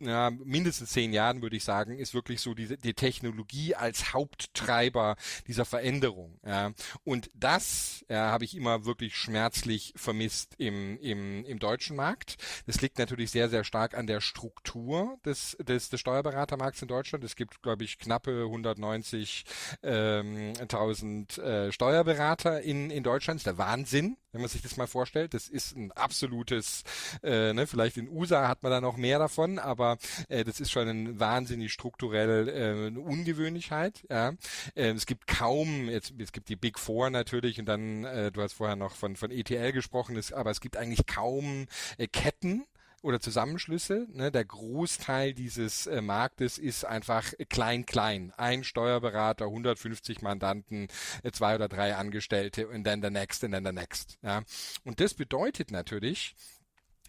[0.00, 5.16] ja, mindestens zehn Jahren, würde ich sagen, ist wirklich so die, die Technologie als Haupttreiber
[5.46, 6.38] dieser Veränderung.
[6.46, 6.72] Ja.
[7.04, 12.36] Und das ja, habe ich immer wirklich schmerzlich vermisst im, im, im deutschen Markt.
[12.66, 17.24] Das liegt natürlich sehr, sehr stark an der Struktur des, des, des Steuerberatermarkts in Deutschland.
[17.24, 19.44] Es gibt, glaube ich, knappe 190.000
[19.82, 23.38] ähm, äh, Steuerberater in, in Deutschland.
[23.38, 25.34] Das ist der Wahnsinn wenn man sich das mal vorstellt.
[25.34, 26.82] Das ist ein absolutes,
[27.22, 29.87] äh, ne, vielleicht in USA hat man da noch mehr davon, aber
[30.28, 34.04] äh, das ist schon ein wahnsinnig strukturell äh, eine Ungewöhnlichkeit.
[34.10, 34.34] Ja.
[34.74, 38.42] Äh, es gibt kaum, jetzt, es gibt die Big Four natürlich und dann, äh, du
[38.42, 42.64] hast vorher noch von, von ETL gesprochen, ist, aber es gibt eigentlich kaum äh, Ketten,
[43.02, 44.06] oder Zusammenschlüsse.
[44.12, 44.30] Ne?
[44.30, 48.32] Der Großteil dieses äh, Marktes ist einfach klein, klein.
[48.36, 50.88] Ein Steuerberater, 150 Mandanten,
[51.22, 54.18] äh, zwei oder drei Angestellte und dann der next und dann der next.
[54.22, 54.42] Ja?
[54.84, 56.34] Und das bedeutet natürlich,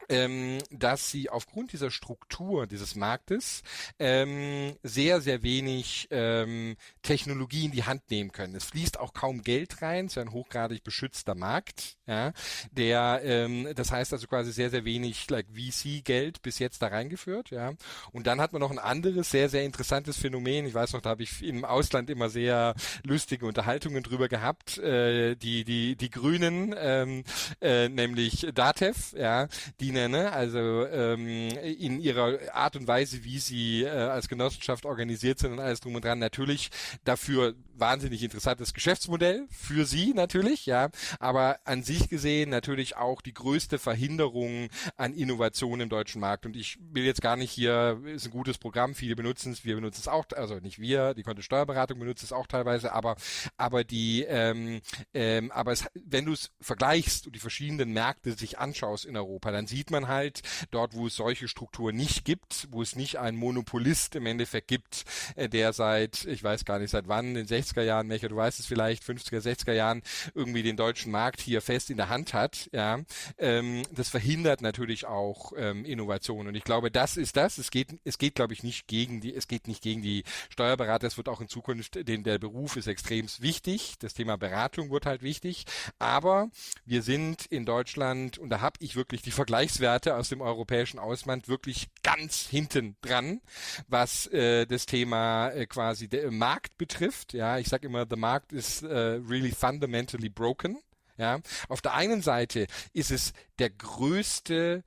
[0.09, 3.61] ähm, dass sie aufgrund dieser Struktur dieses Marktes
[3.99, 8.55] ähm, sehr, sehr wenig ähm, Technologie in die Hand nehmen können.
[8.55, 12.33] Es fließt auch kaum Geld rein, es ist ein hochgradig beschützter Markt, ja,
[12.71, 17.51] der, ähm, das heißt also quasi sehr, sehr wenig like VC-Geld bis jetzt da reingeführt,
[17.51, 17.73] ja.
[18.11, 20.65] Und dann hat man noch ein anderes, sehr, sehr interessantes Phänomen.
[20.65, 24.77] Ich weiß noch, da habe ich im Ausland immer sehr lustige Unterhaltungen drüber gehabt.
[24.79, 27.23] Äh, die, die, die Grünen, ähm,
[27.61, 29.47] äh, nämlich Datev, ja,
[29.79, 35.39] die ne, also ähm, in ihrer Art und Weise, wie sie äh, als Genossenschaft organisiert
[35.39, 36.69] sind und alles drum und dran, natürlich
[37.03, 43.33] dafür wahnsinnig interessantes Geschäftsmodell für sie natürlich, ja, aber an sich gesehen natürlich auch die
[43.33, 46.45] größte Verhinderung an Innovation im deutschen Markt.
[46.45, 49.75] Und ich will jetzt gar nicht hier, ist ein gutes Programm, viele benutzen es, wir
[49.75, 53.15] benutzen es auch, also nicht wir, die Konto Steuerberatung benutzt es auch teilweise, aber
[53.57, 54.81] aber die, ähm,
[55.13, 59.51] ähm, aber es, wenn du es vergleichst und die verschiedenen Märkte sich anschaust in Europa,
[59.51, 63.37] dann sieht man halt dort, wo es solche Strukturen nicht gibt, wo es nicht einen
[63.37, 67.47] Monopolist im Endeffekt gibt, äh, der seit, ich weiß gar nicht seit wann, in den
[67.47, 70.01] 60er Jahren, Mecher, du weißt es vielleicht, 50er, 60er Jahren
[70.33, 72.99] irgendwie den deutschen Markt hier fest in der Hand hat, ja,
[73.37, 76.47] ähm, das verhindert natürlich auch ähm, Innovation.
[76.47, 77.57] Und ich glaube, das ist das.
[77.57, 81.07] Es geht, es geht, glaube ich, nicht gegen die, es geht nicht gegen die Steuerberater.
[81.07, 83.95] Es wird auch in Zukunft, den der Beruf ist extrem wichtig.
[83.99, 85.65] Das Thema Beratung wird halt wichtig.
[85.99, 86.49] Aber
[86.85, 90.99] wir sind in Deutschland und da habe ich wirklich die Vergleiche Vergleichswerte aus dem europäischen
[90.99, 93.41] Ausland wirklich ganz hinten dran,
[93.87, 97.33] was äh, das Thema äh, quasi der Markt betrifft.
[97.33, 100.79] Ja, ich sage immer, the market is uh, really fundamentally broken.
[101.17, 104.83] Ja, auf der einen Seite ist es der größte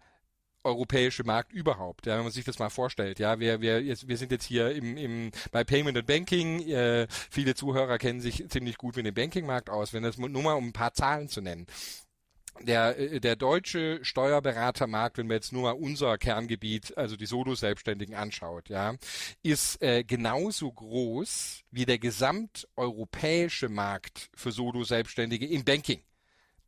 [0.64, 3.18] europäische Markt überhaupt, ja, wenn man sich das mal vorstellt.
[3.18, 6.60] Ja, wir, wir, wir sind jetzt hier im, im, bei Payment and Banking.
[6.68, 9.92] Äh, viele Zuhörer kennen sich ziemlich gut mit dem Bankingmarkt aus.
[9.92, 11.66] Wenn das nur mal um ein paar Zahlen zu nennen.
[12.60, 18.14] Der, äh, der deutsche Steuerberatermarkt, wenn man jetzt nur mal unser Kerngebiet, also die Solo-Selbstständigen
[18.14, 18.94] anschaut, ja,
[19.42, 26.02] ist äh, genauso groß wie der gesamteuropäische Markt für Solo-Selbstständige im Banking.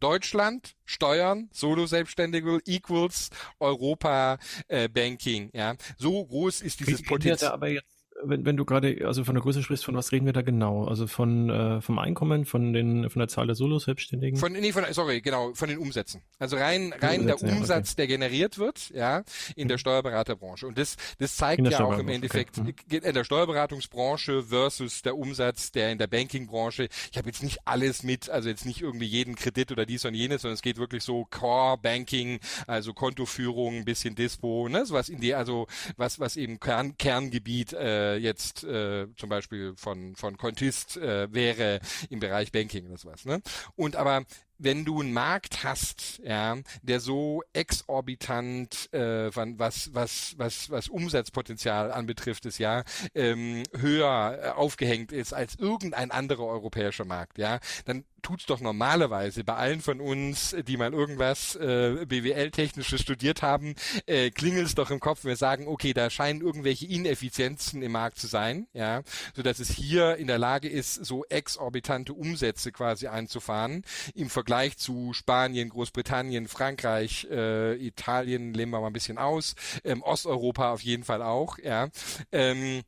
[0.00, 5.50] Deutschland, Steuern, Solo-Selbstständige equals Europa äh, Banking.
[5.54, 7.52] Ja, so groß ist dieses Potenzial.
[7.52, 10.32] aber jetzt wenn, wenn du gerade also von der Größe sprichst, von was reden wir
[10.32, 10.84] da genau?
[10.86, 14.38] Also von äh, vom Einkommen, von den von der Zahl der Solo-Selbstständigen?
[14.38, 16.22] Von nee, von sorry, genau, von den Umsätzen.
[16.38, 17.96] Also rein rein der Umsatz, okay.
[17.98, 19.22] der generiert wird, ja,
[19.54, 19.78] in der.
[19.84, 20.66] Steuerberaterbranche.
[20.66, 22.74] Und das das zeigt ja auch im Endeffekt okay.
[22.90, 22.96] Mhm.
[22.98, 26.88] in der Steuerberatungsbranche versus der Umsatz, der in der Bankingbranche.
[27.12, 30.14] Ich habe jetzt nicht alles mit, also jetzt nicht irgendwie jeden Kredit oder dies und
[30.14, 35.10] jenes, sondern es geht wirklich so Core Banking, also Kontoführung, ein bisschen Dispo, ne, sowas
[35.10, 40.36] in die, also was was eben Kern, Kerngebiet äh, jetzt äh, zum Beispiel von, von
[40.36, 43.24] Contist äh, wäre im Bereich Banking oder sowas.
[43.24, 43.40] Ne?
[43.76, 44.24] Und aber
[44.58, 51.92] wenn du einen Markt hast, ja, der so exorbitant äh, was was was was Umsatzpotenzial
[51.92, 58.04] anbetrifft, ist ja ähm, höher äh, aufgehängt ist als irgendein anderer europäischer Markt, ja, dann
[58.22, 63.74] tut's doch normalerweise bei allen von uns, die mal irgendwas äh, BWL-technisches studiert haben,
[64.06, 68.26] äh, klingelt's doch im Kopf, wir sagen, okay, da scheinen irgendwelche Ineffizienzen im Markt zu
[68.26, 69.02] sein, ja,
[69.34, 73.82] so dass es hier in der Lage ist, so exorbitante Umsätze quasi einzufahren
[74.14, 74.43] im Vergleich
[74.76, 79.54] zu Spanien, Großbritannien, Frankreich, äh, Italien, lehnen wir mal ein bisschen aus,
[79.84, 81.88] ähm, Osteuropa auf jeden Fall auch, ja,
[82.32, 82.82] ähm,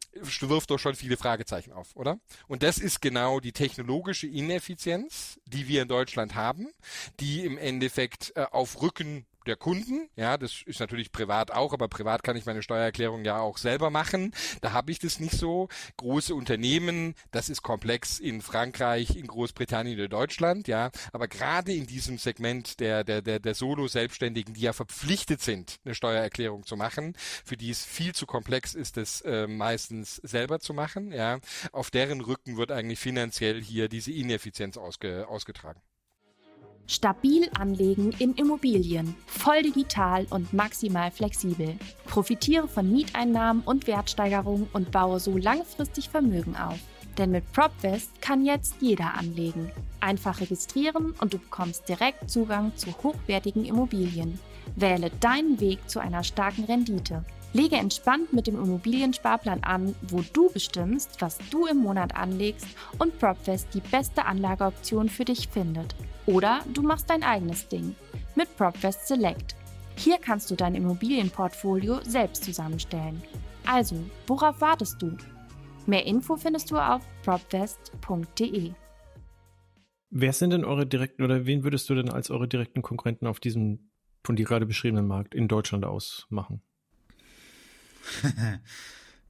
[0.49, 2.19] wirft doch schon viele Fragezeichen auf, oder?
[2.47, 6.69] Und das ist genau die technologische Ineffizienz, die wir in Deutschland haben,
[7.21, 10.09] die im Endeffekt äh, auf Rücken der Kunden.
[10.17, 13.91] Ja, das ist natürlich privat auch, aber privat kann ich meine Steuererklärung ja auch selber
[13.91, 14.33] machen.
[14.61, 15.69] Da habe ich das nicht so.
[15.97, 20.91] Große Unternehmen, das ist komplex in Frankreich, in Großbritannien oder Deutschland, ja.
[21.13, 25.95] Aber gerade in diesem Segment der, der, der, der Solo-Selbstständigen, die ja verpflichtet sind, eine
[25.95, 30.75] Steuererklärung zu machen, für die es viel zu komplex ist, das äh, meistens selber zu
[30.75, 31.39] machen, ja.
[31.73, 35.81] Auf deren Rücken wird eigentlich finanziell hier diese Ineffizienz ausge, ausgetragen.
[36.88, 41.75] Stabil anlegen in Immobilien, voll digital und maximal flexibel.
[42.07, 46.79] Profitiere von Mieteinnahmen und Wertsteigerungen und baue so langfristig Vermögen auf.
[47.18, 49.70] Denn mit PropVest kann jetzt jeder anlegen.
[50.01, 54.38] Einfach registrieren und du bekommst direkt Zugang zu hochwertigen Immobilien.
[54.77, 57.25] Wähle deinen Weg zu einer starken Rendite.
[57.57, 62.66] Lege entspannt mit dem Immobiliensparplan an, wo du bestimmst, was du im Monat anlegst
[62.99, 65.95] und PropVest die beste Anlageoption für dich findet.
[66.27, 67.95] Oder du machst dein eigenes Ding
[68.35, 69.57] mit PropVest Select.
[69.97, 73.23] Hier kannst du dein Immobilienportfolio selbst zusammenstellen.
[73.64, 75.16] Also, worauf wartest du?
[75.87, 78.73] Mehr Info findest du auf propvest.de.
[80.11, 83.40] Wer sind denn eure direkten oder wen würdest du denn als eure direkten Konkurrenten auf
[83.40, 83.92] diesem
[84.25, 86.61] von dir gerade beschriebenen Markt in Deutschland ausmachen?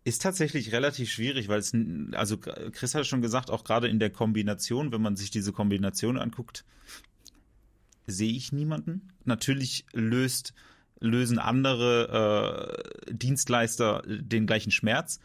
[0.05, 1.73] Ist tatsächlich relativ schwierig, weil es,
[2.13, 6.17] also Chris hat schon gesagt, auch gerade in der Kombination, wenn man sich diese Kombination
[6.17, 6.65] anguckt,
[8.07, 9.13] sehe ich niemanden.
[9.25, 10.55] Natürlich löst,
[11.01, 15.19] lösen andere äh, Dienstleister den gleichen Schmerz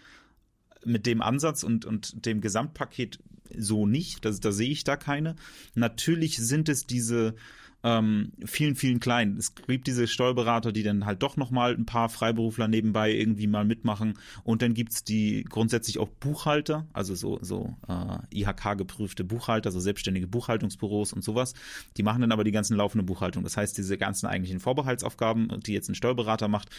[0.83, 3.19] mit dem Ansatz und, und dem Gesamtpaket
[3.55, 4.25] so nicht.
[4.25, 5.35] Da, da sehe ich da keine.
[5.75, 7.35] Natürlich sind es diese
[7.83, 9.37] ähm, vielen, vielen kleinen.
[9.37, 13.65] Es gibt diese Steuerberater, die dann halt doch nochmal ein paar Freiberufler nebenbei irgendwie mal
[13.65, 14.19] mitmachen.
[14.43, 20.27] Und dann gibt's die grundsätzlich auch Buchhalter, also so, so äh, IHK-geprüfte Buchhalter, so selbstständige
[20.27, 21.53] Buchhaltungsbüros und sowas.
[21.97, 23.43] Die machen dann aber die ganzen laufende Buchhaltung.
[23.43, 26.69] Das heißt, diese ganzen eigentlichen Vorbehaltsaufgaben, die jetzt ein Steuerberater macht,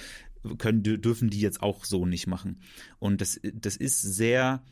[0.58, 2.60] können, dürfen die jetzt auch so nicht machen.
[2.98, 4.62] Und das, das ist sehr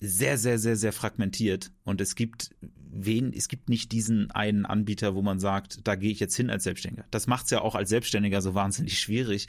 [0.00, 2.50] sehr, sehr, sehr, sehr fragmentiert und es gibt
[2.92, 6.50] wen, es gibt nicht diesen einen Anbieter, wo man sagt, da gehe ich jetzt hin
[6.50, 7.06] als Selbstständiger.
[7.10, 9.46] Das macht es ja auch als Selbstständiger so wahnsinnig schwierig.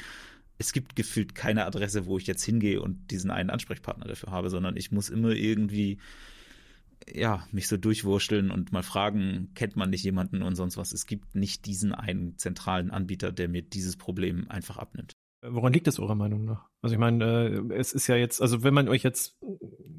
[0.58, 4.50] Es gibt gefühlt keine Adresse, wo ich jetzt hingehe und diesen einen Ansprechpartner dafür habe,
[4.52, 5.98] sondern ich muss immer irgendwie
[7.12, 10.92] ja, mich so durchwurschteln und mal fragen, kennt man nicht jemanden und sonst was.
[10.92, 15.14] Es gibt nicht diesen einen zentralen Anbieter, der mir dieses Problem einfach abnimmt.
[15.42, 16.70] Woran liegt das eurer Meinung nach?
[16.82, 19.38] Also ich meine, äh, es ist ja jetzt, also wenn man euch jetzt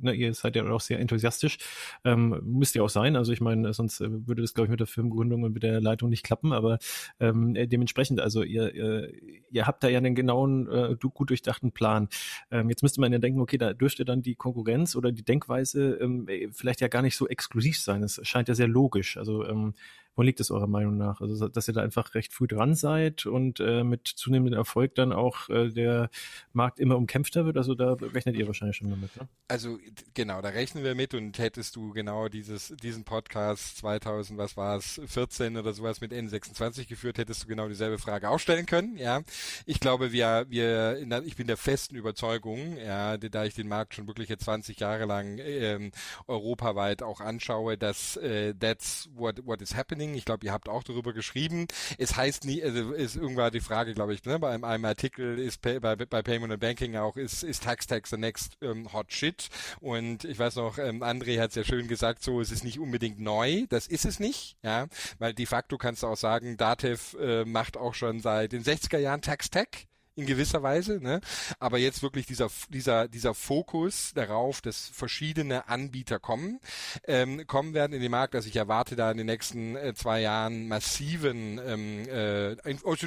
[0.03, 1.59] ne, ihr seid ja auch sehr enthusiastisch.
[2.05, 3.17] Ähm, müsst ihr auch sein.
[3.17, 5.81] Also ich meine, sonst äh, würde das, glaube ich, mit der Firmengründung und mit der
[5.81, 6.53] Leitung nicht klappen.
[6.53, 6.79] Aber
[7.21, 9.13] ähm, äh, dementsprechend, also ihr, ihr,
[9.51, 12.09] ihr habt da ja einen genauen, äh, gut durchdachten Plan.
[12.51, 15.95] Ähm, jetzt müsste man ja denken, okay, da dürfte dann die Konkurrenz oder die Denkweise
[16.01, 18.03] ähm, vielleicht ja gar nicht so exklusiv sein.
[18.03, 19.17] Es scheint ja sehr logisch.
[19.17, 19.75] Also ähm,
[20.15, 21.21] wo liegt es eurer Meinung nach?
[21.21, 25.13] Also, dass ihr da einfach recht früh dran seid und äh, mit zunehmendem Erfolg dann
[25.13, 26.11] auch äh, der
[26.53, 27.57] Markt immer umkämpfter wird?
[27.57, 29.29] Also, da rechnet ihr wahrscheinlich schon damit, ne?
[29.49, 29.79] Also,
[30.15, 34.77] genau, da rechnen wir mit und hättest du genau dieses, diesen Podcast 2000, was war
[34.77, 38.97] es, 14 oder sowas mit N26 geführt, hättest du genau dieselbe Frage auch stellen können,
[38.97, 39.23] ja.
[39.65, 44.07] Ich glaube, wir, wir, ich bin der festen Überzeugung, ja, da ich den Markt schon
[44.07, 45.91] wirklich jetzt 20 Jahre lang ähm,
[46.27, 50.15] europaweit auch anschaue, dass äh, that's what, what is happening Happening.
[50.15, 51.67] Ich glaube, ihr habt auch darüber geschrieben.
[51.99, 55.39] Es heißt nie, also ist irgendwann die Frage, glaube ich, ne, bei einem, einem Artikel
[55.39, 58.93] ist bei, bei, bei Payment and Banking auch, ist, ist Tax Tax the next ähm,
[58.93, 59.49] hot shit.
[59.81, 62.79] Und ich weiß noch, ähm, André hat es ja schön gesagt, so, es ist nicht
[62.79, 63.67] unbedingt neu.
[63.69, 64.87] Das ist es nicht, ja,
[65.19, 68.99] weil de facto kannst du auch sagen, Datev äh, macht auch schon seit den 60er
[68.99, 71.21] Jahren Tax Tech in gewisser Weise, ne?
[71.59, 76.61] Aber jetzt wirklich dieser dieser dieser Fokus darauf, dass verschiedene Anbieter kommen,
[77.05, 78.35] ähm, kommen werden in den Markt.
[78.35, 82.57] Also ich erwarte da in den nächsten äh, zwei Jahren massiven ähm, äh,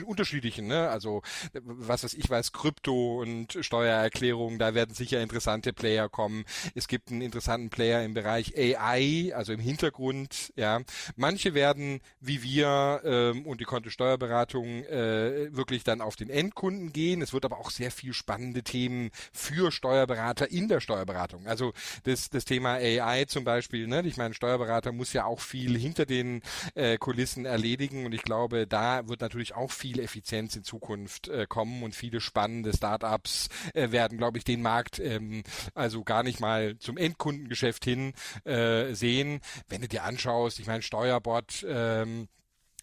[0.04, 0.90] unterschiedlichen, ne?
[0.90, 1.22] Also
[1.54, 6.46] was weiß ich weiß, Krypto und Steuererklärung, da werden sicher interessante Player kommen.
[6.74, 10.82] Es gibt einen interessanten Player im Bereich AI, also im Hintergrund, ja.
[11.16, 16.94] Manche werden wie wir ähm, und die Konto Steuerberatung äh, wirklich dann auf den Endkunden
[16.96, 17.22] gehen.
[17.22, 21.46] Es wird aber auch sehr viel spannende Themen für Steuerberater in der Steuerberatung.
[21.46, 24.02] Also das, das Thema AI zum Beispiel, ne?
[24.06, 26.42] ich meine, Steuerberater muss ja auch viel hinter den
[26.74, 31.46] äh, Kulissen erledigen und ich glaube, da wird natürlich auch viel Effizienz in Zukunft äh,
[31.48, 36.40] kommen und viele spannende Startups äh, werden, glaube ich, den Markt ähm, also gar nicht
[36.40, 38.14] mal zum Endkundengeschäft hin
[38.46, 39.42] äh, sehen.
[39.68, 42.30] Wenn du dir anschaust, ich meine, Steuerbot, ähm,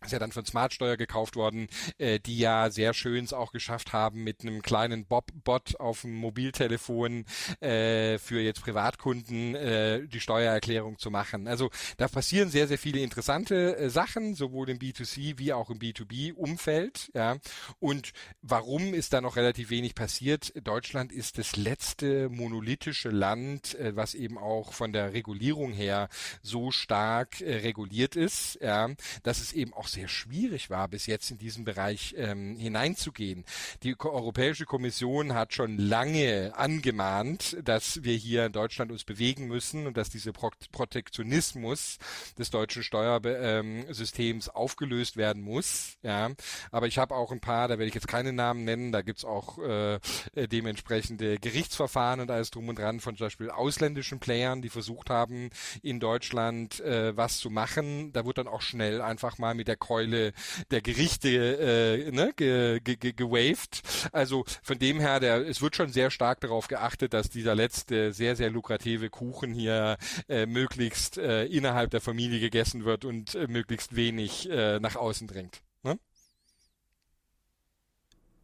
[0.05, 3.93] ist ja dann von Smartsteuer gekauft worden, äh, die ja sehr schön es auch geschafft
[3.93, 7.25] haben, mit einem kleinen Bob-Bot auf dem Mobiltelefon
[7.61, 11.49] äh, für jetzt Privatkunden äh, die Steuererklärung zu machen.
[11.49, 15.79] Also da passieren sehr, sehr viele interessante äh, Sachen, sowohl im B2C wie auch im
[15.79, 17.11] B2B-Umfeld.
[17.15, 17.37] Ja.
[17.79, 20.53] Und warum ist da noch relativ wenig passiert?
[20.62, 26.09] Deutschland ist das letzte monolithische Land, äh, was eben auch von der Regulierung her
[26.43, 28.91] so stark äh, reguliert ist, ja,
[29.23, 33.44] dass es eben auch sehr schwierig war, bis jetzt in diesen Bereich ähm, hineinzugehen.
[33.83, 39.87] Die Europäische Kommission hat schon lange angemahnt, dass wir hier in Deutschland uns bewegen müssen
[39.87, 41.98] und dass dieser Pro Protektionismus
[42.38, 45.96] des deutschen Steuersystems ähm, aufgelöst werden muss.
[46.02, 46.31] Ja,
[46.70, 49.24] aber ich habe auch ein paar, da werde ich jetzt keine Namen nennen, da gibt's
[49.24, 49.98] auch äh,
[50.35, 55.50] dementsprechende Gerichtsverfahren und alles drum und dran von zum Beispiel ausländischen Playern, die versucht haben,
[55.83, 58.12] in Deutschland äh, was zu machen.
[58.12, 60.33] Da wird dann auch schnell einfach mal mit der Keule
[60.71, 63.83] der Gerichte äh, ne, ge, ge, ge, gewaved.
[64.12, 68.12] Also von dem her, der, es wird schon sehr stark darauf geachtet, dass dieser letzte
[68.12, 69.97] sehr, sehr lukrative Kuchen hier
[70.29, 75.27] äh, möglichst äh, innerhalb der Familie gegessen wird und äh, möglichst wenig äh, nach außen
[75.27, 75.62] dringt.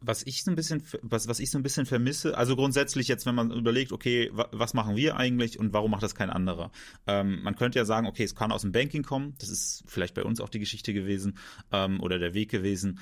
[0.01, 3.25] Was ich so ein bisschen, was, was ich so ein bisschen vermisse, also grundsätzlich jetzt,
[3.25, 6.71] wenn man überlegt, okay, was machen wir eigentlich und warum macht das kein anderer?
[7.05, 10.13] Ähm, man könnte ja sagen, okay, es kann aus dem Banking kommen, das ist vielleicht
[10.13, 11.37] bei uns auch die Geschichte gewesen
[11.71, 12.99] ähm, oder der Weg gewesen.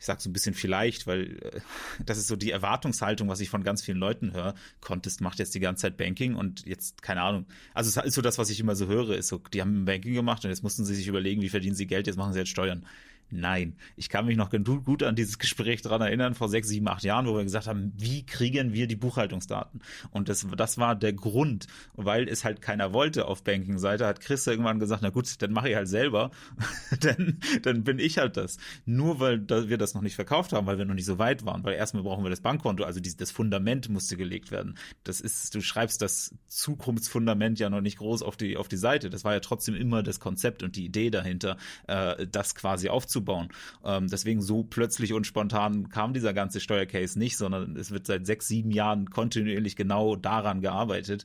[0.00, 1.60] Ich sage so ein bisschen vielleicht, weil äh,
[2.06, 4.54] das ist so die Erwartungshaltung, was ich von ganz vielen Leuten höre.
[4.80, 7.46] Contest macht jetzt die ganze Zeit Banking und jetzt, keine Ahnung.
[7.74, 10.14] Also es ist so das, was ich immer so höre, ist so, die haben Banking
[10.14, 12.50] gemacht und jetzt mussten sie sich überlegen, wie verdienen sie Geld, jetzt machen sie jetzt
[12.50, 12.86] Steuern.
[13.30, 14.50] Nein, ich kann mich noch
[14.84, 17.92] gut an dieses Gespräch dran erinnern vor sechs, sieben, acht Jahren, wo wir gesagt haben,
[17.94, 19.82] wie kriegen wir die Buchhaltungsdaten?
[20.10, 24.46] Und das, das war der Grund, weil es halt keiner wollte auf Banking-Seite, hat Chris
[24.46, 26.30] irgendwann gesagt, na gut, dann mache ich halt selber,
[27.00, 28.56] dann, dann bin ich halt das.
[28.86, 31.64] Nur weil wir das noch nicht verkauft haben, weil wir noch nicht so weit waren,
[31.64, 34.78] weil erstmal brauchen wir das Bankkonto, also die, das Fundament musste gelegt werden.
[35.04, 39.10] Das ist, du schreibst das Zukunftsfundament ja noch nicht groß auf die, auf die Seite.
[39.10, 43.17] Das war ja trotzdem immer das Konzept und die Idee dahinter, äh, das quasi aufzubauen
[43.18, 43.48] aufzubauen.
[43.84, 48.26] Ähm, deswegen so plötzlich und spontan kam dieser ganze Steuercase nicht, sondern es wird seit
[48.26, 51.24] sechs, sieben Jahren kontinuierlich genau daran gearbeitet.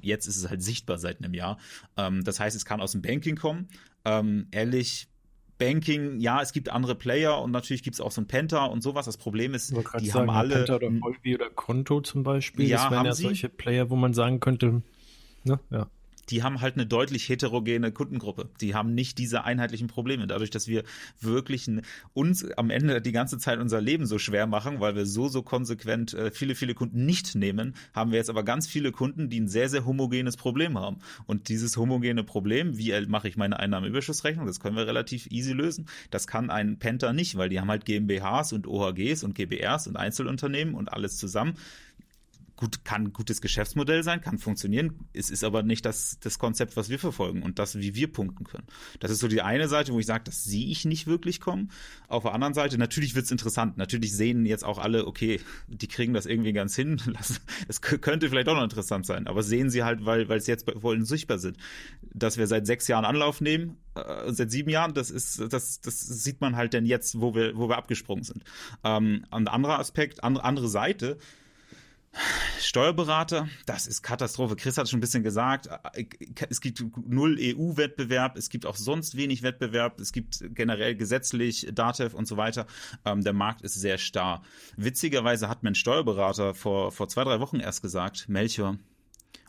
[0.00, 1.58] Jetzt ist es halt sichtbar seit einem Jahr.
[1.96, 3.68] Ähm, das heißt, es kann aus dem Banking kommen.
[4.04, 5.08] Ähm, ehrlich,
[5.56, 8.82] Banking, ja, es gibt andere Player und natürlich gibt es auch so ein Penta und
[8.82, 9.06] sowas.
[9.06, 10.54] Das Problem ist, die sagen, haben alle.
[10.56, 12.66] Penta oder Volvi oder Konto zum Beispiel.
[12.66, 14.82] Ja, das wären ja solche Player, wo man sagen könnte,
[15.44, 15.88] ne, ja.
[16.30, 18.48] Die haben halt eine deutlich heterogene Kundengruppe.
[18.60, 20.26] Die haben nicht diese einheitlichen Probleme.
[20.26, 20.84] Dadurch, dass wir
[21.20, 21.70] wirklich
[22.12, 25.42] uns am Ende die ganze Zeit unser Leben so schwer machen, weil wir so, so
[25.42, 29.40] konsequent äh, viele, viele Kunden nicht nehmen, haben wir jetzt aber ganz viele Kunden, die
[29.40, 30.98] ein sehr, sehr homogenes Problem haben.
[31.26, 35.86] Und dieses homogene Problem, wie mache ich meine Einnahmenüberschussrechnung, das können wir relativ easy lösen.
[36.10, 39.96] Das kann ein Penta nicht, weil die haben halt GmbHs und OHGs und GBRs und
[39.96, 41.54] Einzelunternehmen und alles zusammen
[42.56, 45.06] gut, kann gutes Geschäftsmodell sein, kann funktionieren.
[45.12, 48.44] Es ist aber nicht das, das Konzept, was wir verfolgen und das, wie wir punkten
[48.44, 48.66] können.
[49.00, 51.70] Das ist so die eine Seite, wo ich sage, das sehe ich nicht wirklich kommen.
[52.08, 53.76] Auf der anderen Seite, natürlich wird es interessant.
[53.76, 57.00] Natürlich sehen jetzt auch alle, okay, die kriegen das irgendwie ganz hin.
[57.68, 61.04] Es könnte vielleicht auch noch interessant sein, aber sehen sie halt, weil es jetzt ihnen
[61.04, 61.56] sichtbar sind.
[62.12, 66.00] Dass wir seit sechs Jahren Anlauf nehmen, äh, seit sieben Jahren, das ist, das, das
[66.00, 68.44] sieht man halt denn jetzt, wo wir, wo wir abgesprungen sind.
[68.84, 71.18] Ähm, ein anderer Aspekt, andere, andere Seite,
[72.60, 74.56] Steuerberater, das ist Katastrophe.
[74.56, 75.68] Chris hat schon ein bisschen gesagt,
[76.48, 82.14] es gibt null EU-Wettbewerb, es gibt auch sonst wenig Wettbewerb, es gibt generell gesetzlich DATEV
[82.14, 82.66] und so weiter.
[83.04, 84.42] Ähm, der Markt ist sehr starr.
[84.76, 88.78] Witzigerweise hat mein Steuerberater vor, vor zwei, drei Wochen erst gesagt, Melchior,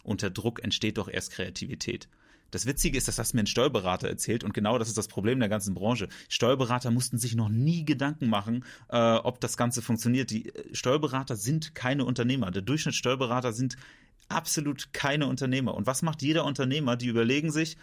[0.03, 2.09] unter Druck entsteht doch erst Kreativität.
[2.55, 5.41] Das Witzige ist, dass das mir ein Steuerberater erzählt und genau das ist das Problem
[5.41, 6.07] der ganzen Branche.
[6.29, 10.31] Steuerberater mussten sich noch nie Gedanken machen, äh, ob das Ganze funktioniert.
[10.31, 12.51] Die äh, Steuerberater sind keine Unternehmer.
[12.51, 13.75] Der Durchschnittssteuerberater sind
[14.29, 15.73] absolut keine Unternehmer.
[15.73, 16.95] Und was macht jeder Unternehmer?
[16.95, 17.75] Die überlegen sich,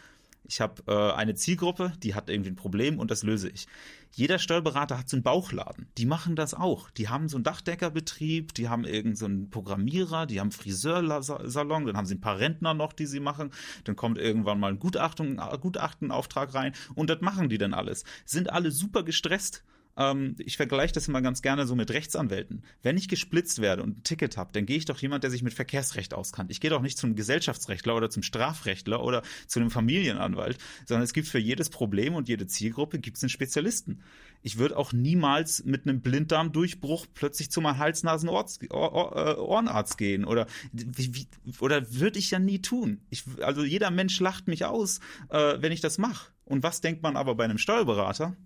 [0.45, 3.67] ich habe äh, eine Zielgruppe, die hat irgendwie ein Problem und das löse ich.
[4.15, 5.89] Jeder Steuerberater hat so einen Bauchladen.
[5.97, 6.91] Die machen das auch.
[6.91, 12.07] Die haben so einen Dachdeckerbetrieb, die haben irgendeinen so Programmierer, die haben Friseursalon, dann haben
[12.07, 13.53] sie ein paar Rentner noch, die sie machen.
[13.85, 18.05] Dann kommt irgendwann mal ein Gutachtenauftrag rein und das machen die dann alles.
[18.27, 19.65] Sind alle super gestresst
[19.97, 22.65] ähm, ich vergleiche das immer ganz gerne so mit Rechtsanwälten.
[22.83, 25.43] Wenn ich gesplitzt werde und ein Ticket habe, dann gehe ich doch jemand, der sich
[25.43, 26.51] mit Verkehrsrecht auskannt.
[26.51, 31.13] Ich gehe doch nicht zum Gesellschaftsrechtler oder zum Strafrechtler oder zu einem Familienanwalt, sondern es
[31.13, 34.03] gibt für jedes Problem und jede Zielgruppe gibt es einen Spezialisten.
[34.43, 41.29] Ich würde auch niemals mit einem Blinddarmdurchbruch plötzlich zu meinem Hals-Nasen-Ohrenarzt gehen oder wie, wie,
[41.61, 43.01] oder würde ich ja nie tun.
[43.11, 46.33] Ich, also jeder Mensch lacht mich aus, äh, wenn ich das mache.
[46.45, 48.37] Und was denkt man aber bei einem Steuerberater?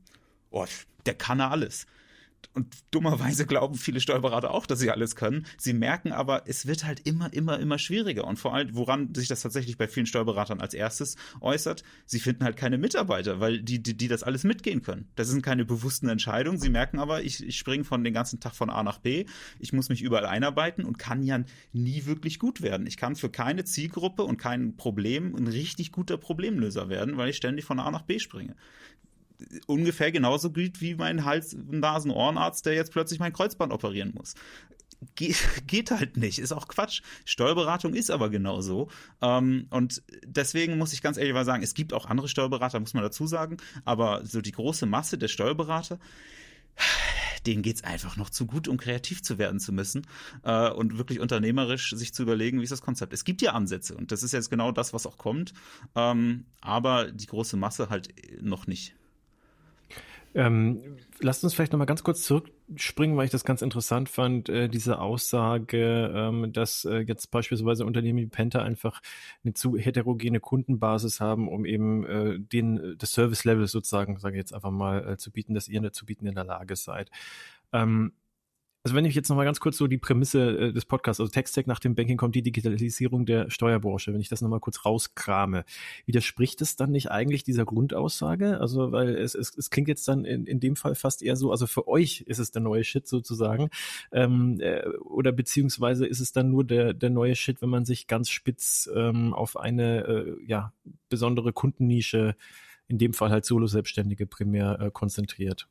[0.51, 0.67] Oh,
[1.05, 1.87] der kann er alles.
[2.57, 5.45] Und dummerweise glauben viele Steuerberater auch, dass sie alles können.
[5.59, 8.27] Sie merken aber, es wird halt immer, immer, immer schwieriger.
[8.27, 12.45] Und vor allem, woran sich das tatsächlich bei vielen Steuerberatern als erstes äußert, sie finden
[12.45, 15.11] halt keine Mitarbeiter, weil die, die, die das alles mitgehen können.
[15.17, 16.59] Das sind keine bewussten Entscheidungen.
[16.59, 19.27] Sie merken aber, ich, ich springe von den ganzen Tag von A nach B.
[19.59, 21.43] Ich muss mich überall einarbeiten und kann ja
[21.73, 22.87] nie wirklich gut werden.
[22.87, 27.37] Ich kann für keine Zielgruppe und kein Problem ein richtig guter Problemlöser werden, weil ich
[27.37, 28.57] ständig von A nach B springe
[29.67, 34.35] ungefähr genauso gut wie mein Hals-Nasen-Ohrenarzt, der jetzt plötzlich mein Kreuzband operieren muss.
[35.15, 37.03] Geht, geht halt nicht, ist auch Quatsch.
[37.25, 38.89] Steuerberatung ist aber genauso.
[39.21, 42.95] Ähm, und deswegen muss ich ganz ehrlich mal sagen, es gibt auch andere Steuerberater, muss
[42.95, 45.99] man dazu sagen, aber so die große Masse der Steuerberater,
[47.47, 50.07] denen geht's einfach noch zu gut, um kreativ zu werden zu müssen
[50.43, 53.13] äh, und wirklich unternehmerisch sich zu überlegen, wie ist das Konzept.
[53.13, 55.53] Es gibt ja Ansätze und das ist jetzt genau das, was auch kommt,
[55.95, 58.13] ähm, aber die große Masse halt
[58.43, 58.95] noch nicht.
[60.37, 64.69] Ähm, lasst uns vielleicht nochmal ganz kurz zurückspringen, weil ich das ganz interessant fand, äh,
[64.69, 69.01] diese Aussage, ähm, dass äh, jetzt beispielsweise Unternehmen wie Penta einfach
[69.43, 74.53] eine zu heterogene Kundenbasis haben, um eben äh, den, das Service-Level sozusagen, sage ich jetzt
[74.53, 77.11] einfach mal, äh, zu bieten, dass ihr zu bieten in der Lage seid.
[77.73, 78.13] Ähm,
[78.87, 81.67] also wenn ich jetzt nochmal ganz kurz so die Prämisse äh, des Podcasts, also Textec
[81.67, 85.65] nach dem Banking kommt die Digitalisierung der Steuerbranche, wenn ich das nochmal kurz rauskrame,
[86.05, 88.61] widerspricht es dann nicht eigentlich dieser Grundaussage?
[88.61, 91.51] Also weil es, es, es klingt jetzt dann in, in dem Fall fast eher so,
[91.51, 93.71] also für euch ist es der neue Shit sozusagen,
[94.13, 98.07] ähm, äh, oder beziehungsweise ist es dann nur der, der neue Shit, wenn man sich
[98.07, 100.73] ganz spitz ähm, auf eine äh, ja,
[101.09, 102.37] besondere Kundennische,
[102.87, 105.67] in dem Fall halt Solo-Selbstständige primär äh, konzentriert?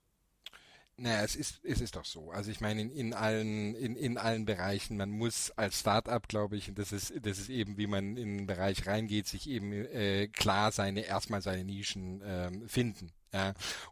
[0.98, 2.32] Naja, es ist, es ist doch so.
[2.32, 6.56] Also ich meine, in, in allen, in, in allen Bereichen, man muss als Start-up, glaube
[6.56, 9.74] ich, und das ist, das ist eben, wie man in den Bereich reingeht, sich eben
[9.74, 13.12] äh, klar seine, erstmal seine Nischen ähm, finden.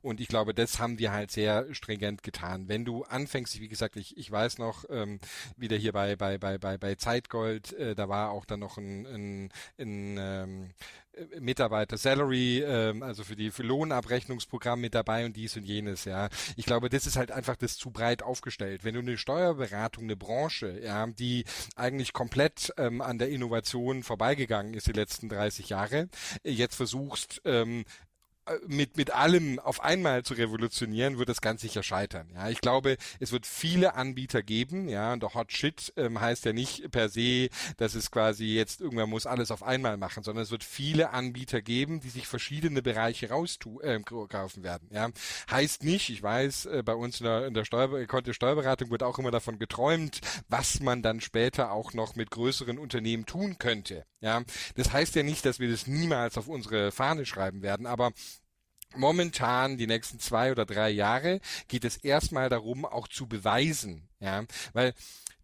[0.02, 2.68] Und ich glaube, das haben wir halt sehr stringent getan.
[2.68, 5.20] Wenn du anfängst, wie gesagt, ich, ich weiß noch, ähm,
[5.58, 9.06] wieder hier bei, bei, bei, bei, bei Zeitgold, äh, da war auch dann noch ein,
[9.06, 10.74] ein, ein ähm,
[11.40, 16.30] Mitarbeiter Salary, ähm, also für die für Lohnabrechnungsprogramm mit dabei und dies und jenes, ja.
[16.56, 18.84] Ich glaube, das ist halt einfach das zu breit aufgestellt.
[18.84, 24.74] Wenn du eine Steuerberatung, eine Branche, ja, die eigentlich komplett ähm, an der Innovation vorbeigegangen
[24.74, 26.10] ist die letzten 30 Jahre,
[26.44, 28.13] jetzt versuchst, ähm, äh,
[28.68, 32.28] mit, mit allem auf einmal zu revolutionieren, wird das ganz sicher scheitern.
[32.34, 36.46] Ja, ich glaube, es wird viele Anbieter geben, ja, und der Hot Shit ähm, heißt
[36.46, 40.44] ja nicht per se, dass es quasi jetzt irgendwer muss alles auf einmal machen, sondern
[40.44, 44.90] es wird viele Anbieter geben, die sich verschiedene Bereiche rauskaufen äh, werden.
[44.92, 45.10] Ja,
[45.50, 47.90] heißt nicht, ich weiß, äh, bei uns in der, in der Steuer,
[48.34, 50.20] Steuerberatung wird auch immer davon geträumt,
[50.50, 54.06] was man dann später auch noch mit größeren Unternehmen tun könnte.
[54.24, 54.42] Ja,
[54.76, 58.14] das heißt ja nicht, dass wir das niemals auf unsere Fahne schreiben werden, aber
[58.96, 64.44] momentan die nächsten zwei oder drei Jahre geht es erstmal darum, auch zu beweisen, ja,
[64.74, 64.94] weil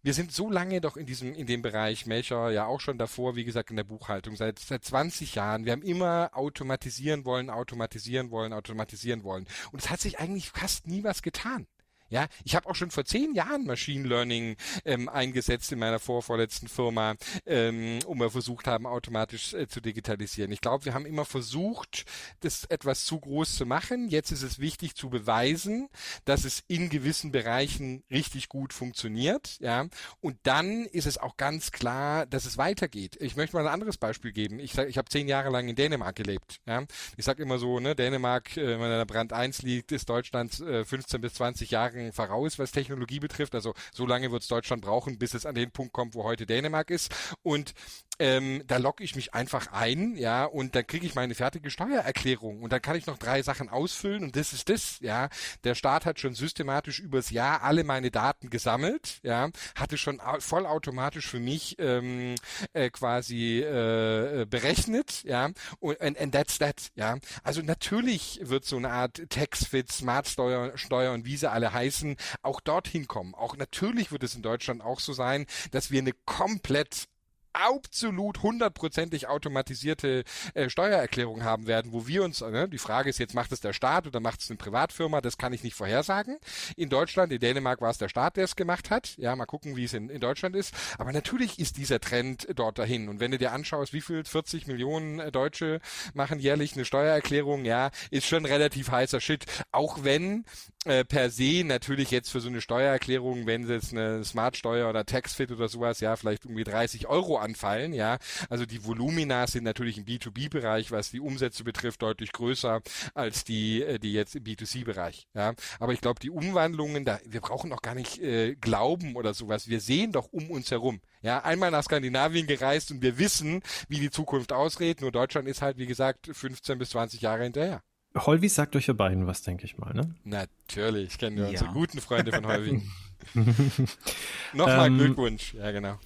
[0.02, 3.36] wir sind so lange doch in diesem, in dem Bereich, Melcher ja auch schon davor,
[3.36, 5.66] wie gesagt, in der Buchhaltung, seit, seit 20 Jahren.
[5.66, 9.46] Wir haben immer automatisieren wollen, automatisieren wollen, automatisieren wollen.
[9.72, 11.66] Und es hat sich eigentlich fast nie was getan.
[12.10, 16.66] Ja, ich habe auch schon vor zehn Jahren Machine Learning ähm, eingesetzt in meiner vorvorletzten
[16.66, 17.14] Firma,
[17.46, 20.50] ähm, um wir versucht haben, automatisch äh, zu digitalisieren.
[20.50, 22.04] Ich glaube, wir haben immer versucht,
[22.40, 24.08] das etwas zu groß zu machen.
[24.08, 25.88] Jetzt ist es wichtig zu beweisen,
[26.24, 29.58] dass es in gewissen Bereichen richtig gut funktioniert.
[29.60, 29.86] Ja,
[30.20, 33.18] und dann ist es auch ganz klar, dass es weitergeht.
[33.20, 34.58] Ich möchte mal ein anderes Beispiel geben.
[34.58, 36.60] Ich, ich habe zehn Jahre lang in Dänemark gelebt.
[36.66, 36.82] Ja,
[37.16, 40.84] ich sage immer so, ne, Dänemark, äh, wenn der Brand 1 liegt, ist Deutschland äh,
[40.84, 43.54] 15 bis 20 Jahre Jahren voraus, was Technologie betrifft.
[43.54, 46.46] Also so lange wird es Deutschland brauchen, bis es an den Punkt kommt, wo heute
[46.46, 47.14] Dänemark ist.
[47.42, 47.72] Und
[48.20, 52.62] ähm, da logge ich mich einfach ein, ja, und dann kriege ich meine fertige Steuererklärung
[52.62, 55.30] und dann kann ich noch drei Sachen ausfüllen und das ist das, ja.
[55.64, 61.26] Der Staat hat schon systematisch übers Jahr alle meine Daten gesammelt, ja, hatte schon vollautomatisch
[61.26, 62.34] für mich ähm,
[62.74, 67.16] äh, quasi äh, berechnet, ja, und and, and that's that, ja.
[67.42, 72.16] Also natürlich wird so eine Art Taxfit, Smart Steuer, Steuer und wie sie alle heißen,
[72.42, 73.34] auch dorthin kommen.
[73.34, 77.08] Auch natürlich wird es in Deutschland auch so sein, dass wir eine komplett
[77.52, 80.24] absolut hundertprozentig automatisierte
[80.54, 83.72] äh, Steuererklärung haben werden, wo wir uns, äh, die Frage ist jetzt, macht es der
[83.72, 86.38] Staat oder macht es eine Privatfirma, das kann ich nicht vorhersagen.
[86.76, 89.16] In Deutschland, in Dänemark war es der Staat, der es gemacht hat.
[89.16, 90.74] Ja, mal gucken, wie es in, in Deutschland ist.
[90.98, 93.08] Aber natürlich ist dieser Trend dort dahin.
[93.08, 95.80] Und wenn du dir anschaust, wie viel 40 Millionen äh, Deutsche
[96.14, 99.46] machen jährlich eine Steuererklärung, ja, ist schon relativ heißer Shit.
[99.72, 100.44] Auch wenn
[100.84, 105.04] äh, per se natürlich jetzt für so eine Steuererklärung, wenn sie jetzt eine Smart-Steuer oder
[105.04, 108.18] Taxfit oder sowas, ja, vielleicht irgendwie 30 Euro anfallen, ja.
[108.48, 112.80] Also die Volumina sind natürlich im B2B-Bereich, was die Umsätze betrifft, deutlich größer
[113.14, 115.54] als die, äh, die jetzt im B2C-Bereich, ja.
[115.78, 119.68] Aber ich glaube, die Umwandlungen, da, wir brauchen auch gar nicht äh, glauben oder sowas.
[119.68, 121.00] Wir sehen doch um uns herum.
[121.22, 125.02] Ja, einmal nach Skandinavien gereist und wir wissen, wie die Zukunft ausredet.
[125.02, 127.82] Nur Deutschland ist halt, wie gesagt, 15 bis 20 Jahre hinterher.
[128.16, 130.14] Holvis sagt euch ja beiden was, denke ich mal, ne?
[130.24, 131.50] Natürlich, kennen wir ja.
[131.50, 132.82] unsere guten Freunde von Holvi.
[134.54, 135.98] Nochmal ähm, Glückwunsch, ja genau.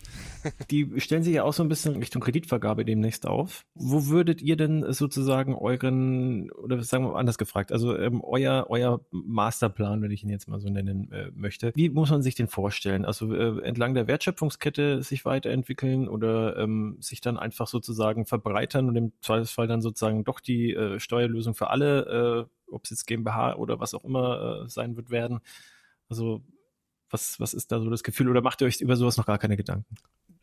[0.71, 3.65] die stellen sich ja auch so ein bisschen Richtung Kreditvergabe demnächst auf.
[3.75, 8.67] Wo würdet ihr denn sozusagen euren, oder sagen wir mal anders gefragt, also ähm, euer,
[8.69, 12.35] euer Masterplan, wenn ich ihn jetzt mal so nennen äh, möchte, wie muss man sich
[12.35, 13.05] den vorstellen?
[13.05, 18.97] Also äh, entlang der Wertschöpfungskette sich weiterentwickeln oder ähm, sich dann einfach sozusagen verbreitern und
[18.97, 23.57] im Zweifelsfall dann sozusagen doch die äh, Steuerlösung für alle, äh, ob es jetzt GmbH
[23.57, 25.41] oder was auch immer äh, sein wird, werden?
[26.09, 26.43] Also
[27.15, 29.39] was, was ist da so das Gefühl oder macht ihr euch über sowas noch gar
[29.39, 29.95] keine Gedanken?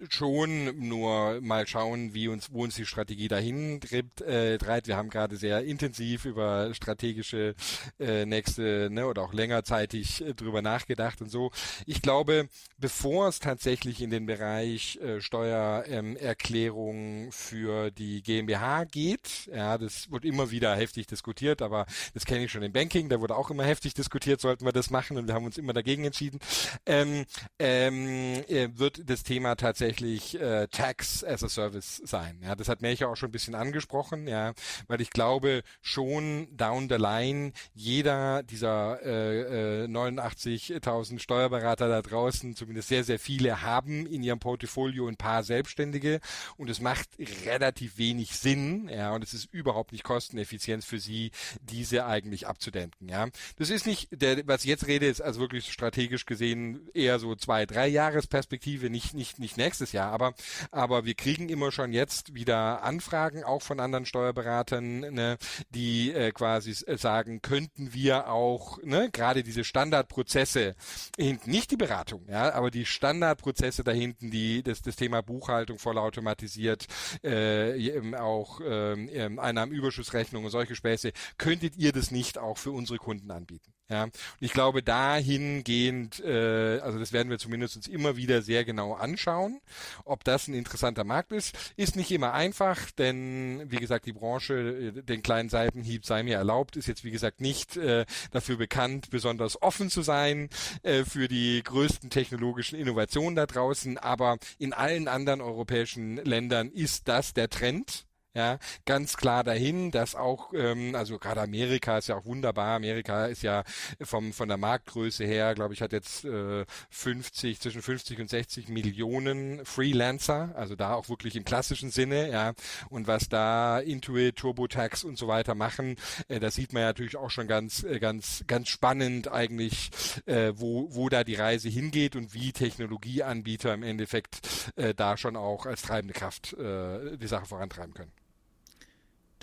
[0.09, 4.21] Schon, nur mal schauen, wie uns, wo uns die Strategie dahin treibt.
[4.21, 4.87] Äh, treibt.
[4.87, 7.55] Wir haben gerade sehr intensiv über strategische
[7.99, 11.51] äh, nächste ne, oder auch längerzeitig äh, drüber nachgedacht und so.
[11.85, 12.47] Ich glaube,
[12.77, 20.11] bevor es tatsächlich in den Bereich äh, Steuererklärung ähm, für die GmbH geht, ja, das
[20.11, 23.51] wird immer wieder heftig diskutiert, aber das kenne ich schon im Banking, da wurde auch
[23.51, 26.39] immer heftig diskutiert, sollten wir das machen und wir haben uns immer dagegen entschieden,
[26.85, 27.25] ähm,
[27.59, 32.39] ähm, äh, wird das Thema tatsächlich tatsächlich äh, Tax as a Service sein.
[32.43, 34.53] Ja, das hat Melcher auch schon ein bisschen angesprochen, ja,
[34.87, 42.55] weil ich glaube schon down the line jeder dieser äh, äh, 89.000 Steuerberater da draußen,
[42.55, 46.21] zumindest sehr sehr viele haben in ihrem Portfolio ein paar Selbstständige
[46.55, 47.09] und es macht
[47.45, 51.31] relativ wenig Sinn, ja, und es ist überhaupt nicht kosteneffizient für sie,
[51.61, 53.27] diese eigentlich abzudenken, ja.
[53.57, 57.35] Das ist nicht der, was ich jetzt rede, ist also wirklich strategisch gesehen eher so
[57.35, 60.11] zwei, drei Jahresperspektive, nicht nicht nicht nächstes nächstes Jahr.
[60.11, 60.33] Aber,
[60.71, 65.37] aber wir kriegen immer schon jetzt wieder Anfragen auch von anderen Steuerberatern, ne,
[65.69, 70.75] die äh, quasi sagen, könnten wir auch ne, gerade diese Standardprozesse
[71.17, 75.79] hinten, nicht die Beratung, ja, aber die Standardprozesse da hinten, die das, das Thema Buchhaltung
[75.79, 76.85] vollautomatisiert,
[77.23, 83.31] äh, auch äh, Einnahmenüberschussrechnung und solche Späße, könntet ihr das nicht auch für unsere Kunden
[83.31, 83.73] anbieten?
[83.89, 88.63] Ja, und ich glaube dahingehend, äh, also das werden wir zumindest uns immer wieder sehr
[88.63, 89.59] genau anschauen
[90.05, 94.93] Ob das ein interessanter Markt ist, ist nicht immer einfach, denn wie gesagt, die Branche,
[94.95, 99.09] äh, den kleinen Seitenhieb sei mir erlaubt, ist jetzt wie gesagt nicht äh, dafür bekannt,
[99.09, 100.49] besonders offen zu sein
[100.83, 107.09] äh, für die größten technologischen Innovationen da draußen, aber in allen anderen europäischen Ländern ist
[107.09, 112.15] das der Trend ja, ganz klar dahin, dass auch, ähm, also gerade Amerika ist ja
[112.15, 112.77] auch wunderbar.
[112.77, 113.63] Amerika ist ja
[114.01, 118.69] vom von der Marktgröße her, glaube ich, hat jetzt äh, 50 zwischen 50 und 60
[118.69, 122.53] Millionen Freelancer, also da auch wirklich im klassischen Sinne, ja.
[122.89, 125.97] Und was da Intuit, TurboTax und so weiter machen,
[126.29, 129.89] äh, da sieht man ja natürlich auch schon ganz, äh, ganz, ganz spannend eigentlich,
[130.25, 135.35] äh, wo wo da die Reise hingeht und wie Technologieanbieter im Endeffekt äh, da schon
[135.35, 138.20] auch als treibende Kraft äh, die Sache vorantreiben können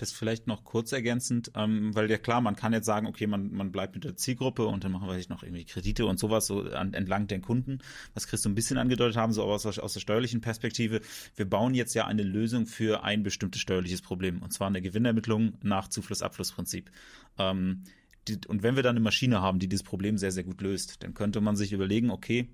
[0.01, 3.51] das vielleicht noch kurz ergänzend, ähm, weil ja klar, man kann jetzt sagen, okay, man,
[3.51, 6.61] man bleibt mit der Zielgruppe und dann machen wir noch irgendwie Kredite und sowas so
[6.63, 7.79] an, entlang den Kunden,
[8.13, 11.01] was Chris so ein bisschen angedeutet haben, so aus, aus der steuerlichen Perspektive.
[11.35, 15.53] Wir bauen jetzt ja eine Lösung für ein bestimmtes steuerliches Problem und zwar eine Gewinnermittlung
[15.61, 16.89] nach Zufluss-Abfluss-Prinzip.
[17.37, 17.83] Ähm,
[18.47, 21.13] und wenn wir dann eine Maschine haben, die dieses Problem sehr, sehr gut löst, dann
[21.13, 22.49] könnte man sich überlegen, okay,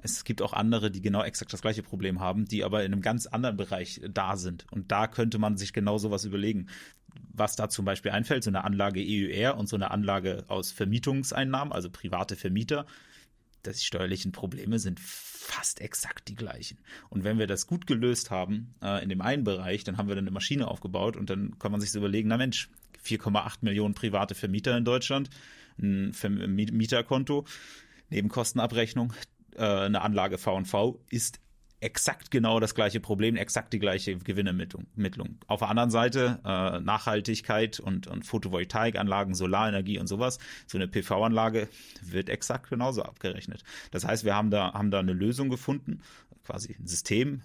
[0.00, 3.02] es gibt auch andere, die genau exakt das gleiche Problem haben, die aber in einem
[3.02, 4.66] ganz anderen Bereich da sind.
[4.70, 6.68] Und da könnte man sich genau sowas überlegen.
[7.32, 11.72] Was da zum Beispiel einfällt, so eine Anlage EUR und so eine Anlage aus Vermietungseinnahmen,
[11.72, 12.86] also private Vermieter,
[13.66, 16.78] die steuerlichen Probleme sind fast exakt die gleichen.
[17.10, 20.14] Und wenn wir das gut gelöst haben äh, in dem einen Bereich, dann haben wir
[20.14, 22.70] dann eine Maschine aufgebaut und dann kann man sich so überlegen, na Mensch,
[23.04, 25.30] 4,8 Millionen private Vermieter in Deutschland,
[25.78, 26.12] ein
[26.54, 27.46] Mieterkonto,
[28.10, 29.12] Nebenkostenabrechnung,
[29.58, 31.40] äh, eine Anlage V&V ist
[31.80, 35.38] exakt genau das gleiche Problem, exakt die gleiche Gewinnermittlung.
[35.46, 40.38] Auf der anderen Seite äh, Nachhaltigkeit und, und Photovoltaikanlagen, Solarenergie und sowas.
[40.66, 41.68] So eine PV-Anlage
[42.02, 43.62] wird exakt genauso abgerechnet.
[43.90, 46.02] Das heißt, wir haben da, haben da eine Lösung gefunden,
[46.44, 47.42] quasi ein System,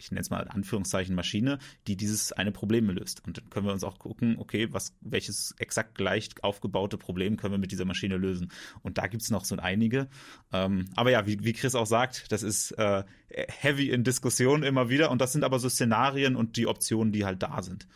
[0.00, 3.24] ich nenne es mal in Anführungszeichen Maschine, die dieses eine Problem löst.
[3.26, 7.52] Und dann können wir uns auch gucken, okay, was, welches exakt gleich aufgebaute Problem können
[7.52, 8.50] wir mit dieser Maschine lösen.
[8.82, 10.08] Und da gibt es noch so einige.
[10.52, 14.88] Ähm, aber ja, wie, wie Chris auch sagt, das ist äh, heavy in Diskussion immer
[14.88, 15.10] wieder.
[15.10, 17.86] Und das sind aber so Szenarien und die Optionen, die halt da sind.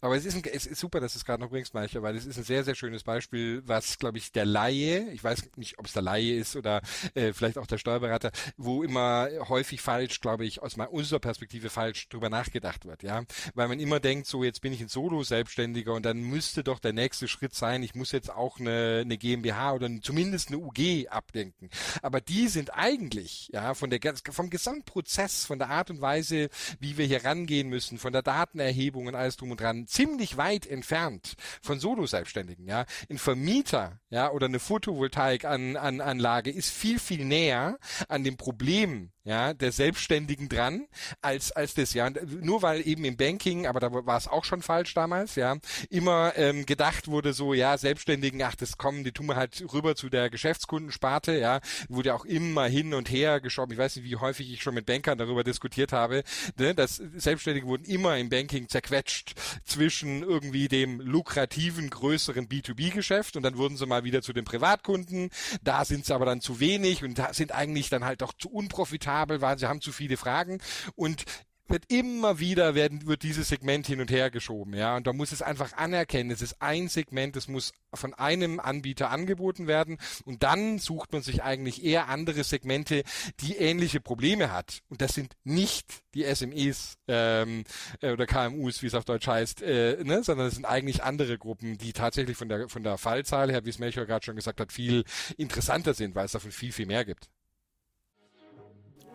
[0.00, 2.16] Aber es ist, ein, es ist super, dass du es gerade noch bringst, Meicher, weil
[2.16, 5.78] es ist ein sehr, sehr schönes Beispiel, was, glaube ich, der Laie, ich weiß nicht,
[5.78, 6.82] ob es der Laie ist oder
[7.14, 12.08] äh, vielleicht auch der Steuerberater, wo immer häufig falsch, glaube ich, aus unserer Perspektive falsch
[12.08, 13.24] drüber nachgedacht wird, ja.
[13.54, 16.92] Weil man immer denkt, so jetzt bin ich ein Solo-Selbstständiger und dann müsste doch der
[16.92, 21.70] nächste Schritt sein, ich muss jetzt auch eine, eine GmbH oder zumindest eine UG abdenken.
[22.02, 23.98] Aber die sind eigentlich, ja, von der
[24.30, 29.06] vom Gesamtprozess, von der Art und Weise, wie wir hier rangehen müssen, von der Datenerhebung
[29.06, 32.84] und alles drum und dran, ziemlich weit entfernt von Solo-Selbstständigen, ja.
[33.08, 37.78] Ein Vermieter, ja, oder eine Photovoltaikanlage ist viel, viel näher
[38.08, 40.86] an dem Problem, ja, der Selbstständigen dran,
[41.20, 42.08] als, als das, ja.
[42.40, 45.58] Nur weil eben im Banking, aber da war es auch schon falsch damals, ja,
[45.90, 49.94] immer ähm, gedacht wurde so, ja, Selbstständigen, ach, das kommen, die tun wir halt rüber
[49.96, 51.60] zu der Geschäftskundensparte, ja,
[51.90, 53.72] wurde auch immer hin und her geschoben.
[53.72, 56.24] Ich weiß nicht, wie häufig ich schon mit Bankern darüber diskutiert habe,
[56.56, 63.42] ne, dass Selbstständige wurden immer im Banking zerquetscht zwischen irgendwie dem lukrativen, größeren B2B-Geschäft und
[63.42, 65.28] dann wurden sie mal wieder zu den Privatkunden.
[65.62, 69.17] Da sind sie aber dann zu wenig und sind eigentlich dann halt doch zu unprofitabel,
[69.28, 70.60] weil sie haben zu viele Fragen.
[70.94, 71.24] Und
[71.68, 74.96] wird immer wieder werden, wird dieses Segment hin und her geschoben, ja.
[74.96, 79.10] Und da muss es einfach anerkennen, es ist ein Segment, es muss von einem Anbieter
[79.10, 79.98] angeboten werden.
[80.24, 83.02] Und dann sucht man sich eigentlich eher andere Segmente,
[83.40, 84.80] die ähnliche Probleme hat.
[84.88, 87.64] Und das sind nicht die SMEs ähm,
[88.00, 90.22] äh, oder KMUs, wie es auf Deutsch heißt, äh, ne?
[90.24, 93.70] sondern es sind eigentlich andere Gruppen, die tatsächlich von der von der Fallzahl her, wie
[93.70, 95.04] es Melchior gerade schon gesagt hat, viel
[95.36, 97.28] interessanter sind, weil es davon viel, viel mehr gibt.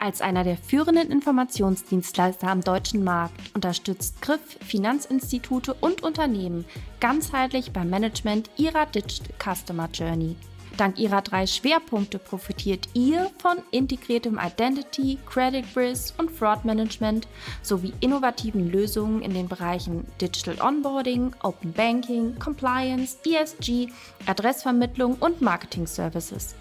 [0.04, 6.66] Als einer der führenden Informationsdienstleister am deutschen Markt unterstützt Griff Finanzinstitute und Unternehmen
[7.00, 10.36] ganzheitlich beim Management ihrer Digital Customer Journey.
[10.76, 17.30] Dank ihrer drei Schwerpunkte profitiert ihr von integriertem Identity, Credit Risk und Fraud Management
[17.62, 23.88] sowie innovativen Lösungen in den Bereichen Digital Onboarding, Open Banking, Compliance, ESG,
[24.26, 26.56] Adressvermittlung und Marketing Services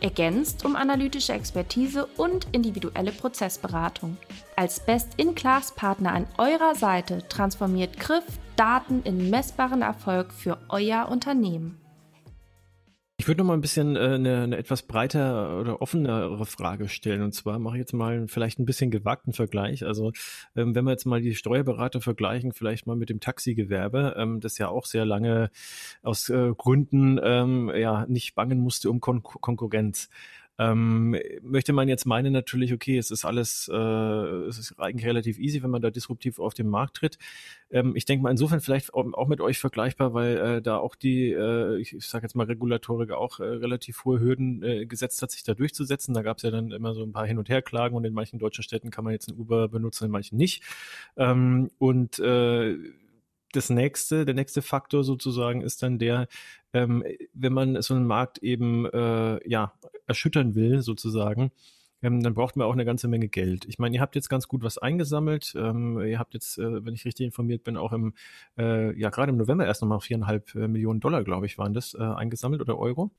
[0.00, 4.16] ergänzt um analytische Expertise und individuelle Prozessberatung.
[4.56, 8.24] Als Best-in-Class-Partner an eurer Seite transformiert Griff
[8.56, 11.78] Daten in messbaren Erfolg für euer Unternehmen.
[13.20, 17.22] Ich würde noch mal ein bisschen äh, eine, eine etwas breiter oder offenere Frage stellen.
[17.22, 19.84] Und zwar mache ich jetzt mal vielleicht ein bisschen gewagten Vergleich.
[19.84, 20.12] Also
[20.54, 24.56] ähm, wenn wir jetzt mal die Steuerberater vergleichen, vielleicht mal mit dem Taxigewerbe, ähm, das
[24.58, 25.50] ja auch sehr lange
[26.00, 30.08] aus äh, Gründen ähm, ja nicht bangen musste um Kon Konkurrenz.
[30.58, 35.38] Ähm, möchte man jetzt meinen natürlich, okay, es ist alles, äh, es ist eigentlich relativ
[35.38, 37.18] easy, wenn man da disruptiv auf den Markt tritt.
[37.70, 41.30] Ähm, ich denke mal insofern vielleicht auch mit euch vergleichbar, weil äh, da auch die,
[41.30, 45.30] äh, ich, ich sage jetzt mal Regulatorik auch äh, relativ hohe Hürden äh, gesetzt hat,
[45.30, 46.14] sich da durchzusetzen.
[46.14, 48.38] Da gab es ja dann immer so ein paar Hin- und Herklagen und in manchen
[48.38, 50.62] deutschen Städten kann man jetzt ein Uber benutzen, in manchen nicht.
[51.16, 52.76] Ähm, und äh,
[53.52, 56.28] das nächste, der nächste Faktor sozusagen ist dann der,
[56.72, 57.04] ähm,
[57.34, 59.72] wenn man so einen Markt eben äh, ja
[60.06, 61.50] erschüttern will sozusagen,
[62.02, 63.64] ähm, dann braucht man auch eine ganze Menge Geld.
[63.66, 65.54] Ich meine, ihr habt jetzt ganz gut was eingesammelt.
[65.56, 68.14] Ähm, ihr habt jetzt, äh, wenn ich richtig informiert bin, auch im,
[68.56, 71.94] äh, ja gerade im November erst nochmal viereinhalb äh, Millionen Dollar, glaube ich, waren das
[71.94, 73.10] äh, eingesammelt oder Euro.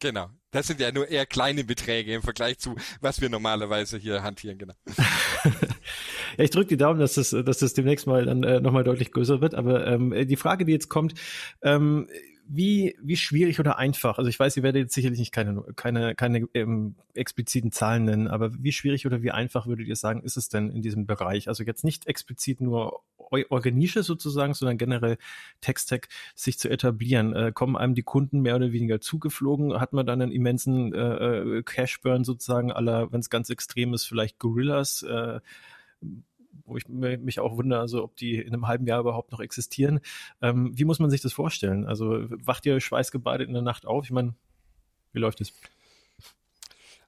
[0.00, 0.30] Genau.
[0.50, 4.56] Das sind ja nur eher kleine Beträge im Vergleich zu, was wir normalerweise hier hantieren,
[4.56, 4.72] genau.
[5.44, 9.12] ja, ich drücke die Daumen, dass das, dass das demnächst mal dann äh, nochmal deutlich
[9.12, 9.54] größer wird.
[9.54, 11.14] Aber ähm, die Frage, die jetzt kommt,
[11.62, 12.08] ähm,
[12.52, 16.16] wie, wie schwierig oder einfach, also ich weiß, ihr werdet jetzt sicherlich nicht keine, keine,
[16.16, 20.36] keine ähm, expliziten Zahlen nennen, aber wie schwierig oder wie einfach würdet ihr sagen, ist
[20.36, 21.46] es denn in diesem Bereich?
[21.46, 25.16] Also jetzt nicht explizit nur eure Nische sozusagen, sondern generell
[25.60, 27.34] Text-Tech sich zu etablieren.
[27.34, 29.80] Äh, kommen einem die Kunden mehr oder weniger zugeflogen?
[29.80, 34.06] Hat man dann einen immensen äh, äh Cash-Burn sozusagen aller, wenn es ganz extrem ist,
[34.06, 35.02] vielleicht Gorillas?
[35.04, 35.38] Äh,
[36.64, 40.00] wo ich mich auch wundere, also ob die in einem halben Jahr überhaupt noch existieren.
[40.40, 41.86] Ähm, wie muss man sich das vorstellen?
[41.86, 44.04] Also wacht ihr schweißgebadet in der Nacht auf?
[44.04, 44.34] Ich meine,
[45.12, 45.52] wie läuft es?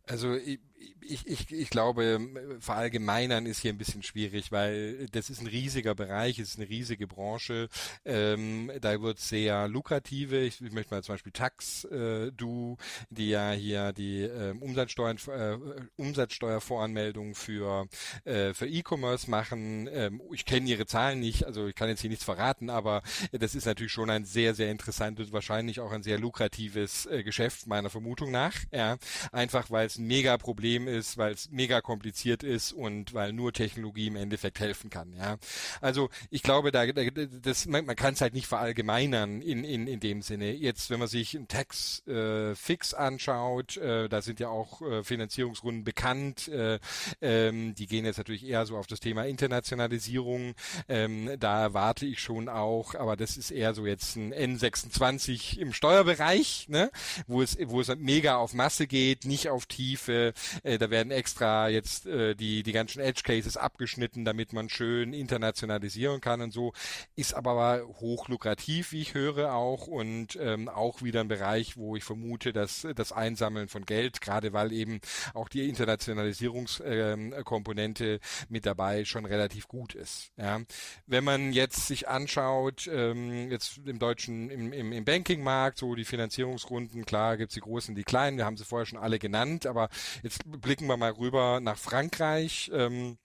[0.06, 0.60] Also ich,
[1.00, 2.20] ich, ich, ich glaube,
[2.60, 6.68] verallgemeinern ist hier ein bisschen schwierig, weil das ist ein riesiger Bereich, es ist eine
[6.68, 7.68] riesige Branche.
[8.04, 12.76] Ähm, da wird sehr lukrative, ich, ich möchte mal zum Beispiel Tax, äh, du,
[13.10, 15.58] die ja hier die äh, Umsatzsteuern, äh,
[15.96, 17.86] Umsatzsteuervoranmeldung für,
[18.24, 19.88] äh, für E-Commerce machen.
[19.92, 23.02] Ähm, ich kenne ihre Zahlen nicht, also ich kann jetzt hier nichts verraten, aber
[23.32, 27.66] das ist natürlich schon ein sehr, sehr interessantes, wahrscheinlich auch ein sehr lukratives äh, Geschäft,
[27.66, 28.54] meiner Vermutung nach.
[28.70, 28.96] Ja,
[29.32, 30.36] einfach weil es ein mega
[30.72, 35.12] Problem ist, weil es mega kompliziert ist und weil nur Technologie im Endeffekt helfen kann.
[35.14, 35.36] Ja,
[35.80, 40.00] also ich glaube, da, das, man, man kann es halt nicht verallgemeinern in, in, in
[40.00, 40.52] dem Sinne.
[40.52, 45.02] Jetzt, wenn man sich einen Tax äh, Fix anschaut, äh, da sind ja auch äh,
[45.04, 46.48] Finanzierungsrunden bekannt.
[46.48, 46.78] Äh,
[47.20, 50.54] ähm, die gehen jetzt natürlich eher so auf das Thema Internationalisierung.
[50.88, 55.72] Ähm, da erwarte ich schon auch, aber das ist eher so jetzt ein N26 im
[55.72, 56.90] Steuerbereich, ne?
[57.26, 60.32] wo es wo es mega auf Masse geht, nicht auf Tiefe.
[60.62, 65.12] Äh, da werden extra jetzt äh, die, die ganzen Edge Cases abgeschnitten, damit man schön
[65.12, 66.72] internationalisieren kann und so.
[67.16, 71.96] Ist aber hoch lukrativ, wie ich höre auch und ähm, auch wieder ein Bereich, wo
[71.96, 75.00] ich vermute, dass das Einsammeln von Geld, gerade weil eben
[75.34, 80.32] auch die Internationalisierungskomponente ähm, mit dabei schon relativ gut ist.
[80.36, 80.60] Ja.
[81.06, 86.04] Wenn man jetzt sich anschaut, ähm, jetzt im deutschen, im, im, im Bankingmarkt, so die
[86.04, 89.88] Finanzierungsrunden, klar gibt's die großen, die kleinen, wir haben sie vorher schon alle genannt, aber
[90.22, 92.70] jetzt blicken wir mal rüber nach Frankreich.
[92.74, 93.18] Ähm,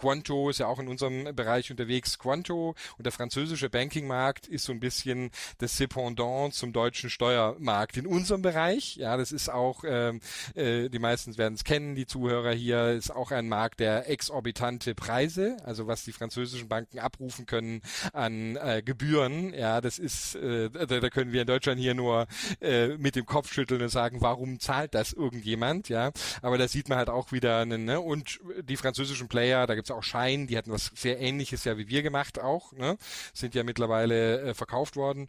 [0.00, 2.18] Quanto ist ja auch in unserem Bereich unterwegs.
[2.18, 8.06] Quanto und der französische Bankingmarkt ist so ein bisschen das Sependant zum deutschen Steuermarkt in
[8.06, 8.96] unserem Bereich.
[8.96, 10.20] Ja, das ist auch, ähm,
[10.54, 14.94] äh, die meisten werden es kennen, die Zuhörer hier, ist auch ein Markt der exorbitante
[14.94, 17.82] Preise, also was die französischen Banken abrufen können
[18.14, 19.52] an äh, Gebühren.
[19.52, 22.26] Ja, das ist, äh, da, da können wir in Deutschland hier nur
[22.60, 25.90] äh, mit dem Kopf schütteln und sagen, warum zahlt das irgendjemand?
[25.90, 28.00] Ja, aber da sieht man halt auch wieder einen, ne?
[28.00, 31.88] und die französischen Player, da gibt's auch Schein, die hatten was sehr ähnliches ja wie
[31.88, 32.96] wir gemacht auch, ne?
[33.32, 35.28] sind ja mittlerweile äh, verkauft worden.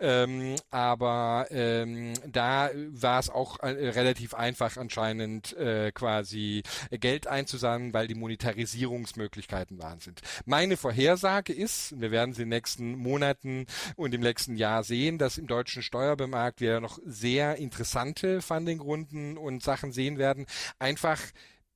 [0.00, 7.94] Ähm, aber ähm, da war es auch äh, relativ einfach anscheinend äh, quasi Geld einzusammeln,
[7.94, 10.20] weil die Monetarisierungsmöglichkeiten waren sind.
[10.44, 15.18] Meine Vorhersage ist, wir werden sie in den nächsten Monaten und im nächsten Jahr sehen,
[15.18, 20.46] dass im deutschen Steuerbemarkt wir noch sehr interessante Fundingrunden und Sachen sehen werden.
[20.78, 21.20] Einfach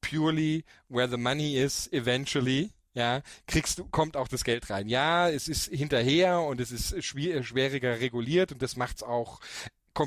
[0.09, 4.89] purely where the money is eventually ja, kriegst du, kommt auch das Geld rein.
[4.89, 9.41] Ja, es ist hinterher und es ist schwieriger reguliert und das macht es auch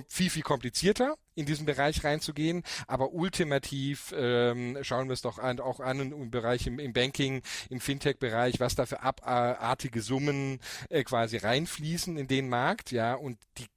[0.07, 2.63] viel, viel komplizierter, in diesen Bereich reinzugehen.
[2.87, 7.41] Aber ultimativ ähm, schauen wir es doch an, auch an im Bereich im, im Banking,
[7.69, 13.37] im Fintech-Bereich, was da für abartige Summen äh, quasi reinfließen in den Markt, ja, und
[13.57, 13.67] die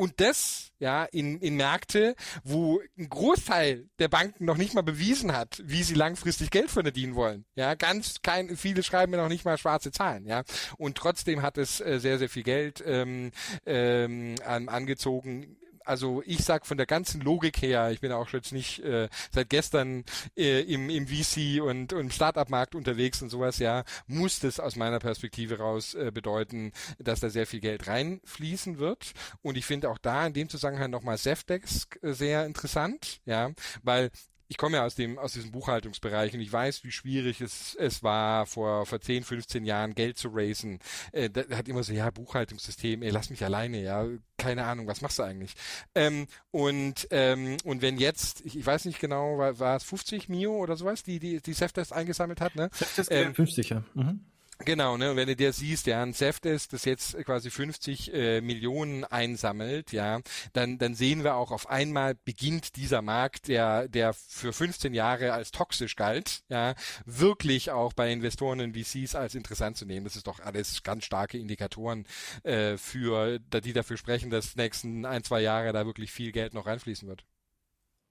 [0.00, 5.36] und das ja in, in Märkte, wo ein Großteil der Banken noch nicht mal bewiesen
[5.36, 7.44] hat, wie sie langfristig Geld verdienen wollen.
[7.54, 10.24] Ja, ganz kein, viele schreiben mir noch nicht mal schwarze Zahlen.
[10.24, 10.42] Ja,
[10.78, 13.30] und trotzdem hat es äh, sehr sehr viel Geld ähm,
[13.66, 15.58] ähm, angezogen
[15.90, 19.50] also ich sag von der ganzen Logik her, ich bin auch jetzt nicht äh, seit
[19.50, 20.04] gestern
[20.36, 24.76] äh, im, im VC und, und im Startup-Markt unterwegs und sowas, ja, muss das aus
[24.76, 26.70] meiner Perspektive raus äh, bedeuten,
[27.00, 29.12] dass da sehr viel Geld reinfließen wird.
[29.42, 33.50] Und ich finde auch da in dem Zusammenhang nochmal Zefdesk äh, sehr interessant, ja,
[33.82, 34.10] weil
[34.50, 38.02] ich komme ja aus dem, aus diesem Buchhaltungsbereich und ich weiß, wie schwierig es, es
[38.02, 40.80] war, vor, vor 10, 15 Jahren Geld zu raisen.
[41.12, 45.02] Äh, da hat immer so, ja, Buchhaltungssystem, ey, lass mich alleine, ja, keine Ahnung, was
[45.02, 45.54] machst du eigentlich?
[45.94, 50.28] Ähm, und, ähm, und wenn jetzt, ich, ich weiß nicht genau, war, war es 50
[50.28, 52.70] Mio oder sowas, die, die, die Sefdesk eingesammelt hat, ne?
[52.72, 53.84] Sefdesk ähm, 50, ja.
[53.94, 54.18] Mhm.
[54.66, 58.40] Genau, ne, und wenn du dir siehst, ja, ein Zeftes, das jetzt quasi 50 äh,
[58.42, 60.20] Millionen einsammelt, ja,
[60.52, 65.32] dann, dann sehen wir auch auf einmal beginnt dieser Markt, der, der für 15 Jahre
[65.32, 66.74] als toxisch galt, ja,
[67.06, 70.04] wirklich auch bei Investoren und VCs als interessant zu nehmen.
[70.04, 72.06] Das ist doch alles ganz starke Indikatoren
[72.42, 76.66] äh, für, die dafür sprechen, dass nächsten ein, zwei Jahre da wirklich viel Geld noch
[76.66, 77.24] reinfließen wird.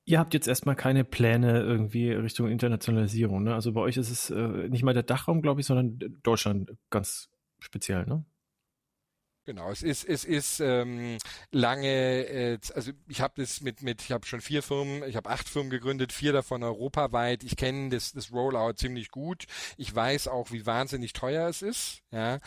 [0.09, 3.53] Ihr habt jetzt erstmal keine Pläne irgendwie Richtung Internationalisierung, ne?
[3.53, 7.29] Also bei euch ist es äh, nicht mal der Dachraum, glaube ich, sondern Deutschland ganz
[7.59, 8.25] speziell, ne?
[9.45, 11.17] Genau, es ist es ist ähm,
[11.51, 15.29] lange, äh, also ich habe das mit mit, ich habe schon vier Firmen, ich habe
[15.29, 17.43] acht Firmen gegründet, vier davon europaweit.
[17.43, 19.45] Ich kenne das das Rollout ziemlich gut.
[19.77, 22.39] Ich weiß auch, wie wahnsinnig teuer es ist, ja,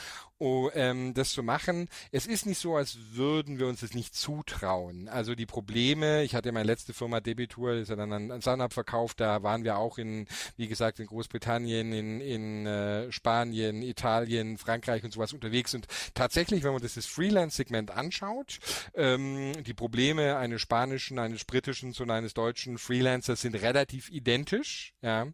[0.42, 1.88] oh, ähm, das zu machen.
[2.10, 5.08] Es ist nicht so, als würden wir uns das nicht zutrauen.
[5.08, 9.20] Also die Probleme, ich hatte meine letzte Firma Debitur, ist ja dann an, Sunhub verkauft,
[9.20, 10.26] da waren wir auch in,
[10.56, 16.64] wie gesagt, in Großbritannien, in in äh, Spanien, Italien, Frankreich und sowas unterwegs und tatsächlich,
[16.64, 18.58] wenn man das das Freelance-Segment anschaut,
[18.94, 24.92] ähm, die Probleme eines spanischen, eines britischen und eines deutschen Freelancers sind relativ identisch.
[25.02, 25.28] Ja.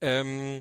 [0.00, 0.60] Ähm,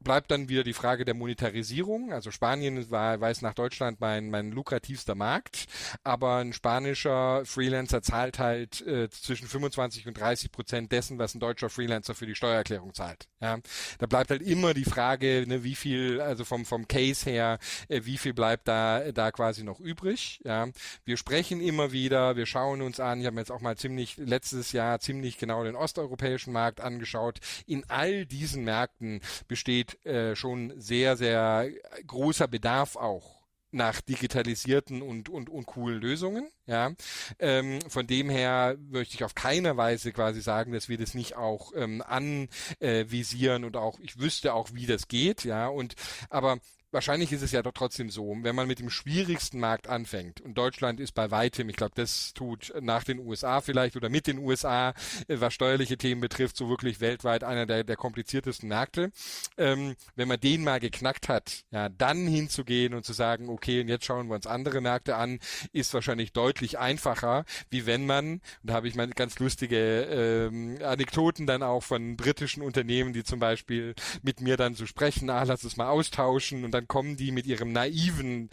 [0.00, 2.12] bleibt dann wieder die Frage der Monetarisierung.
[2.12, 5.66] Also Spanien war, weiß nach Deutschland mein, mein lukrativster Markt,
[6.04, 11.40] aber ein spanischer Freelancer zahlt halt äh, zwischen 25 und 30 Prozent dessen, was ein
[11.40, 13.28] deutscher Freelancer für die Steuererklärung zahlt.
[13.40, 13.58] Ja,
[13.98, 18.02] da bleibt halt immer die Frage, ne, wie viel, also vom vom Case her, äh,
[18.04, 20.40] wie viel bleibt da da quasi noch übrig.
[20.44, 20.68] Ja,
[21.04, 23.20] wir sprechen immer wieder, wir schauen uns an.
[23.20, 27.38] Ich habe mir jetzt auch mal ziemlich letztes Jahr ziemlich genau den osteuropäischen Markt angeschaut.
[27.66, 31.70] In all diesen Märkten besteht besteht äh, schon sehr, sehr
[32.06, 36.50] großer Bedarf auch nach digitalisierten und, und, und coolen Lösungen.
[36.66, 36.92] Ja,
[37.38, 41.36] ähm, von dem her möchte ich auf keiner Weise quasi sagen, dass wir das nicht
[41.36, 45.44] auch ähm, anvisieren und auch ich wüsste auch, wie das geht.
[45.44, 45.94] Ja, und
[46.28, 46.58] aber
[46.96, 50.56] wahrscheinlich ist es ja doch trotzdem so, wenn man mit dem schwierigsten Markt anfängt, und
[50.56, 54.38] Deutschland ist bei weitem, ich glaube, das tut nach den USA vielleicht oder mit den
[54.38, 54.94] USA,
[55.28, 59.10] äh, was steuerliche Themen betrifft, so wirklich weltweit einer der, der kompliziertesten Märkte.
[59.58, 63.88] Ähm, wenn man den mal geknackt hat, ja, dann hinzugehen und zu sagen, okay, und
[63.88, 65.38] jetzt schauen wir uns andere Märkte an,
[65.72, 70.78] ist wahrscheinlich deutlich einfacher, wie wenn man, und da habe ich mal ganz lustige ähm,
[70.82, 75.42] Anekdoten dann auch von britischen Unternehmen, die zum Beispiel mit mir dann so sprechen, ah,
[75.42, 78.50] lass uns mal austauschen und dann kommen die mit ihrem naiven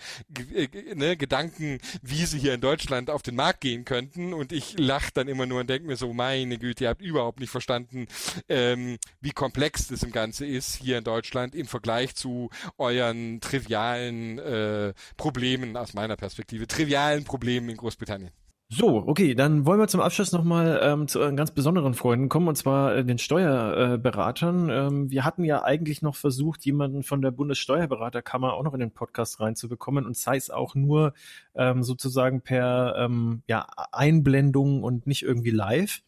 [0.53, 4.33] äh, ne, Gedanken, wie sie hier in Deutschland auf den Markt gehen könnten.
[4.33, 7.39] Und ich lache dann immer nur und denke mir so, meine Güte, ihr habt überhaupt
[7.39, 8.07] nicht verstanden,
[8.49, 14.39] ähm, wie komplex das im Ganze ist hier in Deutschland im Vergleich zu euren trivialen
[14.39, 17.92] äh, Problemen aus meiner Perspektive, trivialen Problemen in Großbritannien.
[18.75, 22.55] So, okay, dann wollen wir zum Abschluss nochmal ähm, zu ganz besonderen Freunden kommen, und
[22.55, 24.69] zwar äh, den Steuerberatern.
[24.69, 28.79] Äh, ähm, wir hatten ja eigentlich noch versucht, jemanden von der Bundessteuerberaterkammer auch noch in
[28.79, 31.13] den Podcast reinzubekommen und sei es auch nur
[31.53, 36.01] ähm, sozusagen per ähm, ja, Einblendung und nicht irgendwie live.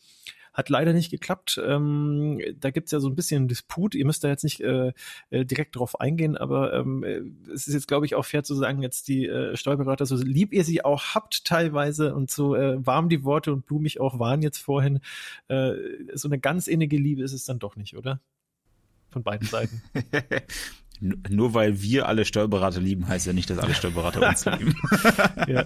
[0.56, 1.62] Hat leider nicht geklappt.
[1.64, 3.93] Ähm, da gibt's ja so ein bisschen Disput.
[3.93, 4.93] Ihr müsst da jetzt nicht äh,
[5.30, 7.03] äh, direkt drauf eingehen, aber ähm,
[7.53, 10.53] es ist jetzt, glaube ich, auch fair zu sagen, jetzt die äh, Steuerberater, so lieb
[10.53, 14.41] ihr sie auch habt teilweise und so äh, warm die Worte und blumig auch waren
[14.41, 15.01] jetzt vorhin,
[15.49, 15.74] äh,
[16.14, 18.22] so eine ganz innige Liebe ist es dann doch nicht, oder?
[19.10, 19.82] Von beiden Seiten.
[21.01, 24.74] Nur weil wir alle Steuerberater lieben, heißt ja nicht, dass alle Steuerberater uns lieben.
[25.47, 25.66] ja.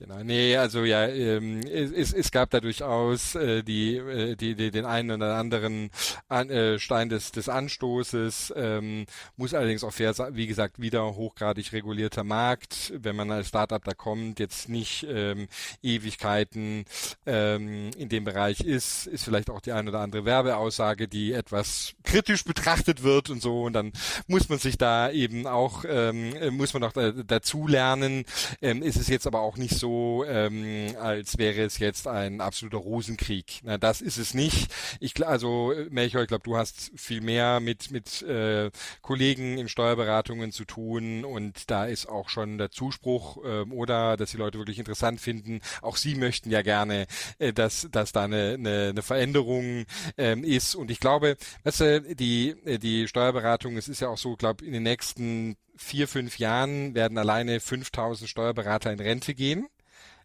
[0.00, 4.70] Genau, nee, also ja, ähm, es, es gab da durchaus äh, die, äh, die, die,
[4.70, 5.90] den einen oder anderen
[6.28, 11.72] an, äh, Stein des, des Anstoßes, ähm, muss allerdings auch fair wie gesagt, wieder hochgradig
[11.72, 15.48] regulierter Markt, wenn man als Startup da kommt, jetzt nicht ähm,
[15.82, 16.84] Ewigkeiten
[17.26, 21.94] ähm, in dem Bereich ist, ist vielleicht auch die eine oder andere Werbeaussage, die etwas
[22.04, 23.92] kritisch betrachtet wird und so, und dann
[24.28, 28.24] muss man sich da eben auch, ähm, muss man auch da, dazu lernen,
[28.62, 32.42] ähm, ist es jetzt aber auch nicht so, so, ähm, als wäre es jetzt ein
[32.42, 33.60] absoluter Rosenkrieg.
[33.62, 34.70] Na, das ist es nicht.
[35.00, 38.70] Ich also Melchior, ich glaube, du hast viel mehr mit mit äh,
[39.00, 44.30] Kollegen in Steuerberatungen zu tun und da ist auch schon der Zuspruch äh, oder dass
[44.30, 45.60] die Leute wirklich interessant finden.
[45.80, 47.06] Auch sie möchten ja gerne,
[47.38, 49.86] äh, dass dass da eine, eine, eine Veränderung
[50.18, 54.36] ähm, ist und ich glaube, weißt du, die die Steuerberatung, es ist ja auch so,
[54.36, 59.68] glaube in den nächsten vier, fünf Jahren werden alleine 5000 Steuerberater in Rente gehen.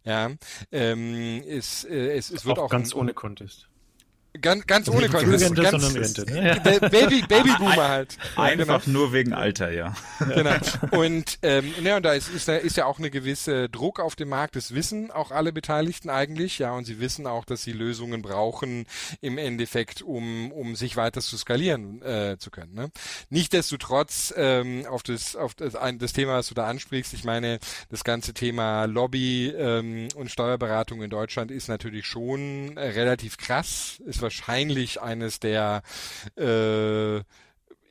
[0.04, 0.30] Ja,
[0.70, 3.68] ähm, es, äh, es, es wird auch, auch ganz ein, ohne Contest.
[4.40, 5.54] Ganz, ganz ohne Contest.
[5.54, 6.60] Ganz, ne?
[6.90, 8.18] Baby, Babyboomer halt.
[8.36, 8.98] Einfach genau.
[8.98, 9.94] nur wegen Alter, ja.
[10.34, 10.56] Genau.
[10.90, 14.30] Und, ähm, ja, und da ist, ist, ist ja auch eine gewisse Druck auf dem
[14.30, 14.56] Markt.
[14.56, 16.72] Das wissen auch alle Beteiligten eigentlich, ja.
[16.72, 18.86] Und sie wissen auch, dass sie Lösungen brauchen
[19.20, 22.74] im Endeffekt, um, um sich weiter zu skalieren äh, zu können.
[22.74, 22.90] Ne?
[23.30, 27.60] Nichtsdestotrotz ähm, auf das, auf das, ein, das Thema, was du da ansprichst, ich meine,
[27.88, 34.02] das ganze Thema Lobby ähm, und Steuerberatung in Deutschland ist natürlich schon äh, relativ krass.
[34.04, 35.82] Ist wahrscheinlich eines der
[36.36, 37.20] äh,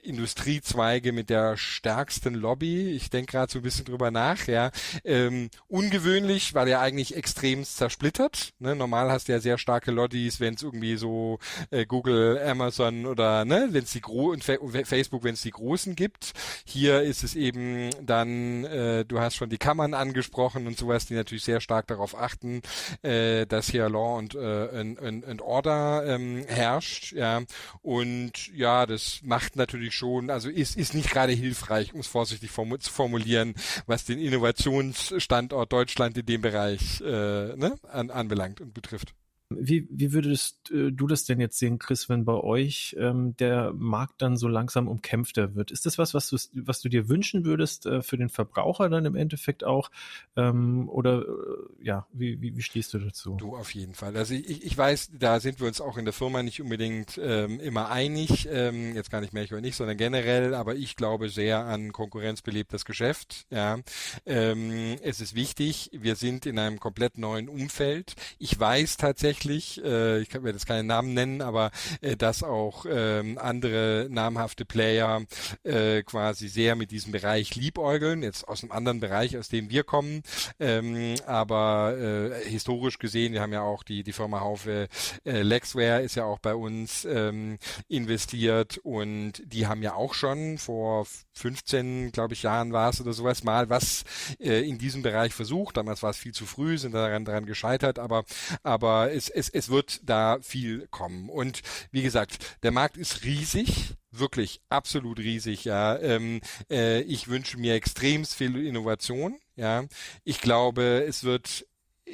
[0.03, 2.91] Industriezweige mit der stärksten Lobby.
[2.91, 4.71] Ich denke gerade so ein bisschen drüber nach, ja.
[5.03, 8.53] Ähm, ungewöhnlich, weil er eigentlich extrem zersplittert.
[8.59, 8.75] Ne?
[8.75, 11.39] Normal hast du ja sehr starke Lobbys, wenn es irgendwie so
[11.71, 15.95] äh, Google, Amazon oder ne, wenn es die Gro und Facebook, wenn es die großen
[15.95, 16.33] gibt.
[16.65, 21.13] Hier ist es eben dann, äh, du hast schon die Kammern angesprochen und sowas, die
[21.13, 22.61] natürlich sehr stark darauf achten,
[23.01, 27.41] äh, dass hier Law und, äh, und Order ähm, herrscht, ja.
[27.81, 32.51] Und ja, das macht natürlich schon, also ist, ist nicht gerade hilfreich, um es vorsichtig
[32.51, 33.53] formu zu formulieren,
[33.85, 39.13] was den Innovationsstandort Deutschland in dem Bereich äh, ne, an, anbelangt und betrifft.
[39.59, 43.73] Wie, wie würdest äh, du das denn jetzt sehen, Chris, wenn bei euch ähm, der
[43.73, 45.71] Markt dann so langsam umkämpfter wird?
[45.71, 49.05] Ist das was, was du, was du dir wünschen würdest äh, für den Verbraucher dann
[49.05, 49.91] im Endeffekt auch?
[50.35, 53.35] Ähm, oder äh, ja, wie, wie, wie stehst du dazu?
[53.37, 54.15] Du auf jeden Fall.
[54.15, 57.59] Also ich, ich weiß, da sind wir uns auch in der Firma nicht unbedingt ähm,
[57.59, 61.29] immer einig, ähm, jetzt gar nicht mehr ich oder nicht, sondern generell, aber ich glaube
[61.29, 63.45] sehr an konkurrenzbelebtes Geschäft.
[63.49, 63.79] Ja.
[64.25, 68.15] Ähm, es ist wichtig, wir sind in einem komplett neuen Umfeld.
[68.39, 71.71] Ich weiß tatsächlich, tatsächlich, äh, ich mir jetzt keinen Namen nennen, aber
[72.01, 75.21] äh, dass auch ähm, andere namhafte Player
[75.63, 79.83] äh, quasi sehr mit diesem Bereich liebäugeln, jetzt aus einem anderen Bereich, aus dem wir
[79.83, 80.23] kommen,
[80.59, 84.87] ähm, aber äh, historisch gesehen, wir haben ja auch die, die Firma Haufe
[85.25, 90.57] äh, Lexware ist ja auch bei uns ähm, investiert und die haben ja auch schon
[90.57, 94.03] vor 15, glaube ich, Jahren war es oder sowas mal was
[94.39, 95.77] äh, in diesem Bereich versucht.
[95.77, 98.23] Damals war es viel zu früh, sind daran, daran gescheitert, aber,
[98.61, 101.29] aber es, es, es wird da viel kommen.
[101.29, 101.61] Und
[101.91, 105.97] wie gesagt, der Markt ist riesig wirklich absolut riesig, ja.
[105.99, 109.85] Ähm, äh, ich wünsche mir extrem viel Innovation, ja.
[110.23, 111.65] Ich glaube, es wird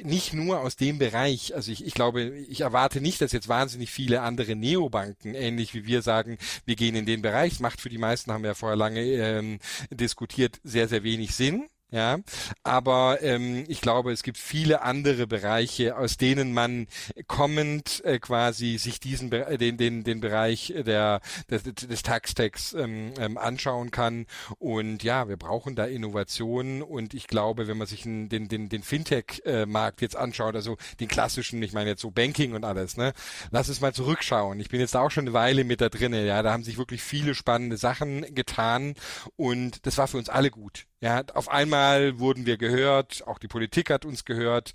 [0.02, 3.90] nicht nur aus dem Bereich, also ich, ich glaube, ich erwarte nicht, dass jetzt wahnsinnig
[3.90, 7.98] viele andere Neobanken, ähnlich wie wir sagen, wir gehen in den Bereich, macht für die
[7.98, 9.58] meisten, haben wir ja vorher lange ähm,
[9.90, 11.68] diskutiert, sehr, sehr wenig Sinn.
[11.92, 12.18] Ja,
[12.62, 16.86] aber ähm, ich glaube, es gibt viele andere Bereiche, aus denen man
[17.26, 21.20] kommend äh, quasi sich diesen den den den Bereich der
[21.50, 24.26] des, des Tax-Tags ähm, ähm, anschauen kann.
[24.60, 26.82] Und ja, wir brauchen da Innovationen.
[26.82, 31.60] Und ich glaube, wenn man sich den den den, Fintech-Markt jetzt anschaut, also den klassischen,
[31.62, 33.12] ich meine jetzt so Banking und alles, ne,
[33.50, 34.60] lass es mal zurückschauen.
[34.60, 36.24] Ich bin jetzt auch schon eine Weile mit da drinnen.
[36.24, 38.94] Ja, da haben sich wirklich viele spannende Sachen getan
[39.36, 40.86] und das war für uns alle gut.
[41.02, 44.72] Ja, auf einmal wurden wir gehört, auch die Politik hat uns gehört.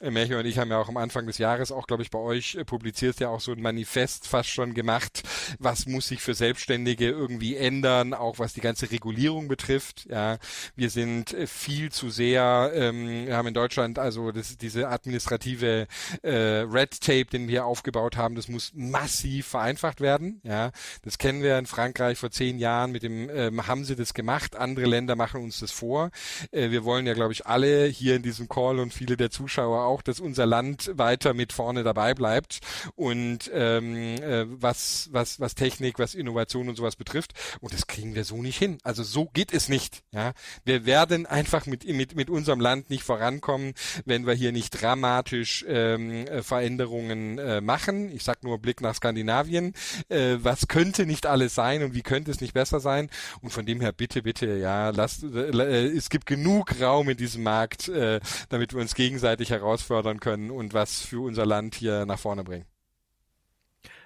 [0.00, 2.18] Äh, Melchior und ich haben ja auch am Anfang des Jahres auch, glaube ich, bei
[2.18, 5.22] euch äh, publiziert ja auch so ein Manifest fast schon gemacht.
[5.58, 10.06] Was muss sich für Selbstständige irgendwie ändern, auch was die ganze Regulierung betrifft.
[10.08, 10.38] Ja,
[10.76, 15.88] wir sind äh, viel zu sehr, ähm, wir haben in Deutschland also das, diese administrative
[16.22, 20.40] äh, Red Tape, den wir aufgebaut haben, das muss massiv vereinfacht werden.
[20.42, 20.70] Ja,
[21.02, 24.56] das kennen wir in Frankreich vor zehn Jahren mit dem ähm, haben sie das gemacht.
[24.56, 26.10] Andere Länder machen uns das vor.
[26.50, 29.84] Äh, wir wollen ja, glaube ich, alle hier in diesem Call und viele der Zuschauer
[29.84, 32.60] auch, dass unser Land weiter mit vorne dabei bleibt
[32.94, 37.32] und ähm, äh, was, was, was Technik, was Innovation und sowas betrifft.
[37.60, 38.78] Und das kriegen wir so nicht hin.
[38.82, 40.02] Also so geht es nicht.
[40.12, 40.32] Ja,
[40.64, 45.64] wir werden einfach mit, mit, mit unserem Land nicht vorankommen, wenn wir hier nicht dramatisch
[45.68, 48.10] ähm, äh, Veränderungen äh, machen.
[48.10, 49.74] Ich sag nur Blick nach Skandinavien.
[50.08, 53.10] Äh, was könnte nicht alles sein und wie könnte es nicht besser sein?
[53.40, 55.22] Und von dem her bitte, bitte, ja, lasst,
[55.60, 60.74] es gibt genug Raum in diesem Markt, äh, damit wir uns gegenseitig herausfordern können und
[60.74, 62.66] was für unser Land hier nach vorne bringen.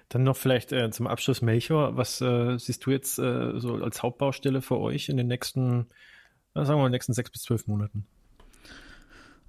[0.09, 4.03] Dann noch vielleicht äh, zum Abschluss, Melchior, was äh, siehst du jetzt äh, so als
[4.03, 5.87] Hauptbaustelle für euch in den nächsten,
[6.53, 8.05] sagen wir mal, nächsten sechs bis zwölf Monaten?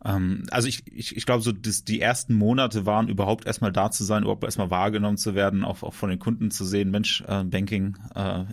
[0.05, 3.91] Ähm, also ich, ich, ich glaube, so das, die ersten Monate waren überhaupt erstmal da
[3.91, 7.23] zu sein, überhaupt erstmal wahrgenommen zu werden, auch, auch von den Kunden zu sehen, Mensch,
[7.27, 8.45] äh, Banking äh,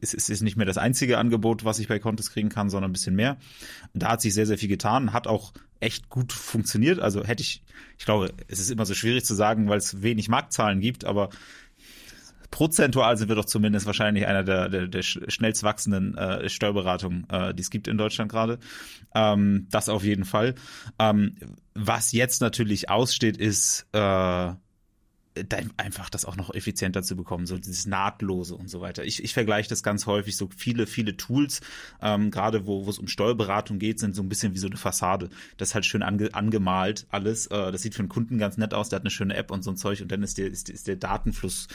[0.00, 2.90] ist, ist, ist nicht mehr das einzige Angebot, was ich bei Contest kriegen kann, sondern
[2.90, 3.36] ein bisschen mehr.
[3.94, 7.00] Da hat sich sehr, sehr viel getan, hat auch echt gut funktioniert.
[7.00, 7.62] Also hätte ich,
[7.98, 11.30] ich glaube, es ist immer so schwierig zu sagen, weil es wenig Marktzahlen gibt, aber
[12.50, 17.54] prozentual sind wir doch zumindest wahrscheinlich einer der, der, der schnellst wachsenden äh, Steuerberatungen, äh,
[17.54, 18.58] die es gibt in Deutschland gerade.
[19.14, 20.54] Ähm, das auf jeden Fall.
[20.98, 21.36] Ähm,
[21.74, 24.52] was jetzt natürlich aussteht, ist äh,
[25.76, 29.04] einfach das auch noch effizienter zu bekommen, so dieses Nahtlose und so weiter.
[29.04, 31.60] Ich, ich vergleiche das ganz häufig, so viele, viele Tools,
[32.02, 35.30] ähm, gerade wo es um Steuerberatung geht, sind so ein bisschen wie so eine Fassade.
[35.56, 37.46] Das ist halt schön ange, angemalt alles.
[37.46, 39.62] Äh, das sieht für einen Kunden ganz nett aus, der hat eine schöne App und
[39.62, 41.68] so ein Zeug und dann ist der, ist, ist der Datenfluss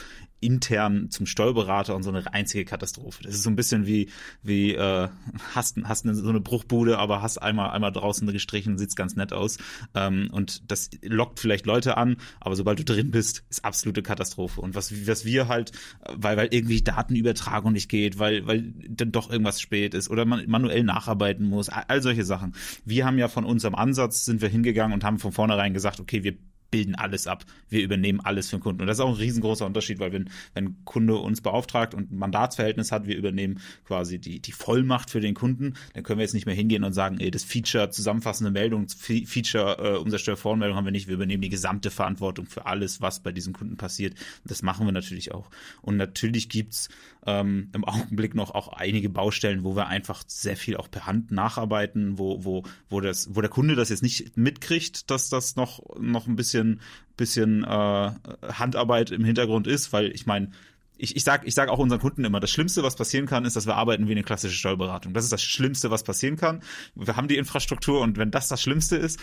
[0.46, 3.24] intern zum Steuerberater und so eine einzige Katastrophe.
[3.24, 4.10] Das ist so ein bisschen wie,
[4.44, 5.08] wie äh,
[5.56, 9.32] hast, hast eine, so eine Bruchbude, aber hast einmal, einmal draußen gestrichen, sieht's ganz nett
[9.32, 9.58] aus.
[9.94, 14.60] Ähm, und das lockt vielleicht Leute an, aber sobald du drin bist, ist absolute Katastrophe.
[14.60, 15.72] Und was, was wir halt,
[16.14, 20.48] weil, weil irgendwie Datenübertragung nicht geht, weil, weil dann doch irgendwas spät ist oder man
[20.48, 22.54] manuell nacharbeiten muss, all solche Sachen.
[22.84, 26.22] Wir haben ja von unserem Ansatz sind wir hingegangen und haben von vornherein gesagt, okay,
[26.22, 26.36] wir
[26.76, 27.46] bilden alles ab.
[27.70, 28.82] Wir übernehmen alles für den Kunden.
[28.82, 32.12] Und das ist auch ein riesengroßer Unterschied, weil wenn, wenn ein Kunde uns beauftragt und
[32.12, 36.24] ein Mandatsverhältnis hat, wir übernehmen quasi die, die Vollmacht für den Kunden, dann können wir
[36.24, 40.84] jetzt nicht mehr hingehen und sagen, ey, das Feature zusammenfassende Meldung, Feature äh, Umsatzsteuervoranmeldung haben
[40.84, 41.08] wir nicht.
[41.08, 44.12] Wir übernehmen die gesamte Verantwortung für alles, was bei diesem Kunden passiert.
[44.42, 45.48] Und das machen wir natürlich auch.
[45.80, 46.90] Und natürlich gibt's
[47.26, 51.30] ähm, im Augenblick noch auch einige Baustellen, wo wir einfach sehr viel auch per Hand
[51.30, 55.80] nacharbeiten, wo, wo, wo das, wo der Kunde das jetzt nicht mitkriegt, dass das noch,
[55.98, 56.80] noch ein bisschen,
[57.16, 58.10] bisschen äh,
[58.52, 60.50] Handarbeit im Hintergrund ist, weil ich meine,
[60.98, 63.56] ich, ich sage ich sag auch unseren Kunden immer, das Schlimmste, was passieren kann, ist,
[63.56, 65.12] dass wir arbeiten wie eine klassische Steuerberatung.
[65.12, 66.62] Das ist das Schlimmste, was passieren kann.
[66.94, 69.20] Wir haben die Infrastruktur und wenn das das Schlimmste ist,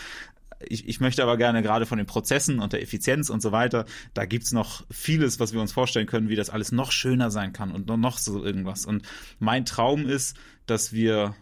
[0.68, 3.84] ich, ich möchte aber gerne gerade von den Prozessen und der Effizienz und so weiter,
[4.14, 7.52] da gibt's noch vieles, was wir uns vorstellen können, wie das alles noch schöner sein
[7.52, 8.86] kann und noch so irgendwas.
[8.86, 9.02] Und
[9.38, 10.36] mein Traum ist,
[10.66, 11.34] dass wir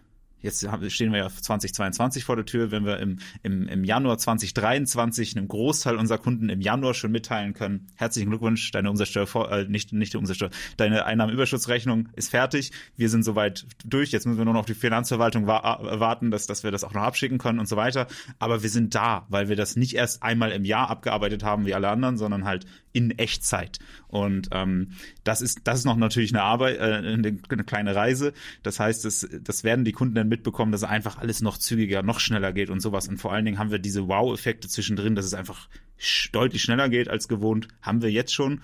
[0.42, 5.36] Jetzt stehen wir ja 2022 vor der Tür, wenn wir im, im, im Januar 2023
[5.36, 9.92] einem Großteil unserer Kunden im Januar schon mitteilen können, herzlichen Glückwunsch, deine Umsatzsteuer, äh, nicht,
[9.92, 14.54] nicht die Umsatzsteuer, deine Einnahmenüberschussrechnung ist fertig, wir sind soweit durch, jetzt müssen wir nur
[14.54, 17.68] noch auf die Finanzverwaltung wa warten, dass, dass wir das auch noch abschicken können und
[17.68, 21.44] so weiter, aber wir sind da, weil wir das nicht erst einmal im Jahr abgearbeitet
[21.44, 23.78] haben wie alle anderen, sondern halt in Echtzeit.
[24.08, 24.92] Und ähm,
[25.24, 28.32] das ist das ist noch natürlich eine Arbeit, äh, eine, eine kleine Reise.
[28.62, 32.20] Das heißt, das, das werden die Kunden dann mitbekommen, dass einfach alles noch zügiger, noch
[32.20, 33.08] schneller geht und sowas.
[33.08, 35.68] Und vor allen Dingen haben wir diese Wow-Effekte zwischendrin, dass es einfach
[35.98, 37.68] sch deutlich schneller geht als gewohnt.
[37.80, 38.60] Haben wir jetzt schon.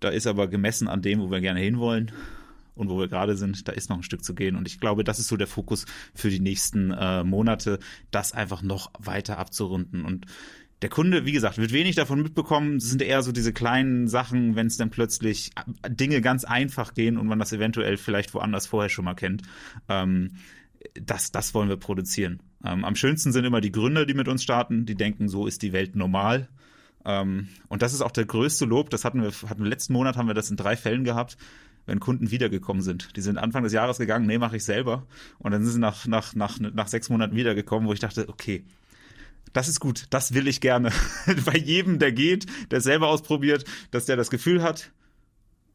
[0.00, 2.12] Da ist aber gemessen an dem, wo wir gerne hinwollen
[2.74, 4.56] und wo wir gerade sind, da ist noch ein Stück zu gehen.
[4.56, 7.78] Und ich glaube, das ist so der Fokus für die nächsten äh, Monate,
[8.10, 10.04] das einfach noch weiter abzurunden.
[10.04, 10.26] Und
[10.84, 12.76] der Kunde, wie gesagt, wird wenig davon mitbekommen.
[12.76, 15.50] Es sind eher so diese kleinen Sachen, wenn es dann plötzlich
[15.88, 19.44] Dinge ganz einfach gehen und man das eventuell vielleicht woanders vorher schon mal kennt.
[19.88, 20.32] Ähm,
[20.92, 22.40] das, das wollen wir produzieren.
[22.62, 25.62] Ähm, am schönsten sind immer die Gründer, die mit uns starten, die denken, so ist
[25.62, 26.50] die Welt normal.
[27.06, 28.90] Ähm, und das ist auch der größte Lob.
[28.90, 31.38] Das hatten wir, hatten wir letzten Monat haben wir das in drei Fällen gehabt
[31.86, 33.14] wenn Kunden wiedergekommen sind.
[33.14, 35.06] Die sind Anfang des Jahres gegangen, nee, mache ich selber.
[35.38, 38.64] Und dann sind sie nach, nach, nach, nach sechs Monaten wiedergekommen, wo ich dachte, okay,
[39.52, 40.90] das ist gut, das will ich gerne.
[41.44, 44.92] Bei jedem, der geht, der selber ausprobiert, dass der das Gefühl hat,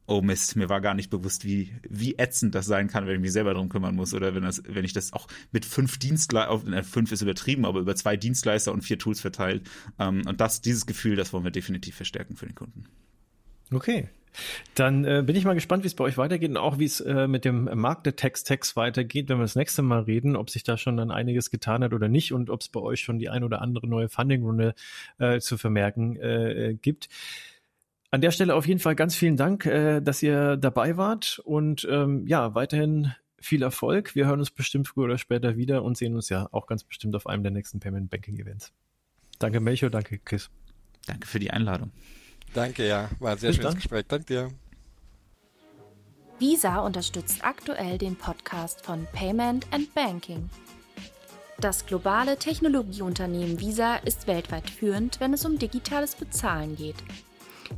[0.09, 3.21] oh Mist, mir war gar nicht bewusst, wie, wie ätzend das sein kann, wenn ich
[3.21, 6.73] mich selber drum kümmern muss oder wenn, das, wenn ich das auch mit fünf Dienstleister,
[6.73, 9.69] äh, fünf ist übertrieben, aber über zwei Dienstleister und vier Tools verteilt.
[9.99, 12.85] Ähm, und das, dieses Gefühl, das wollen wir definitiv verstärken für den Kunden.
[13.71, 14.09] Okay.
[14.75, 17.01] Dann äh, bin ich mal gespannt, wie es bei euch weitergeht und auch wie es
[17.01, 20.63] äh, mit dem Markt der Text-Text weitergeht, wenn wir das nächste Mal reden, ob sich
[20.63, 23.29] da schon dann einiges getan hat oder nicht und ob es bei euch schon die
[23.29, 24.73] ein oder andere neue Funding-Runde
[25.17, 27.09] äh, zu vermerken äh, gibt.
[28.11, 31.87] An der Stelle auf jeden Fall ganz vielen Dank, äh, dass ihr dabei wart und
[31.89, 34.15] ähm, ja, weiterhin viel Erfolg.
[34.15, 37.15] Wir hören uns bestimmt früher oder später wieder und sehen uns ja auch ganz bestimmt
[37.15, 38.73] auf einem der nächsten Payment Banking Events.
[39.37, 40.49] Danke Melchior, danke Chris.
[41.05, 41.91] Danke für die Einladung.
[42.53, 43.09] Danke, ja.
[43.19, 43.75] War ein sehr Bis schönes dann.
[43.75, 44.05] Gespräch.
[44.07, 44.49] Danke dir.
[46.39, 50.49] Visa unterstützt aktuell den Podcast von Payment and Banking.
[51.59, 56.95] Das globale Technologieunternehmen Visa ist weltweit führend, wenn es um digitales Bezahlen geht.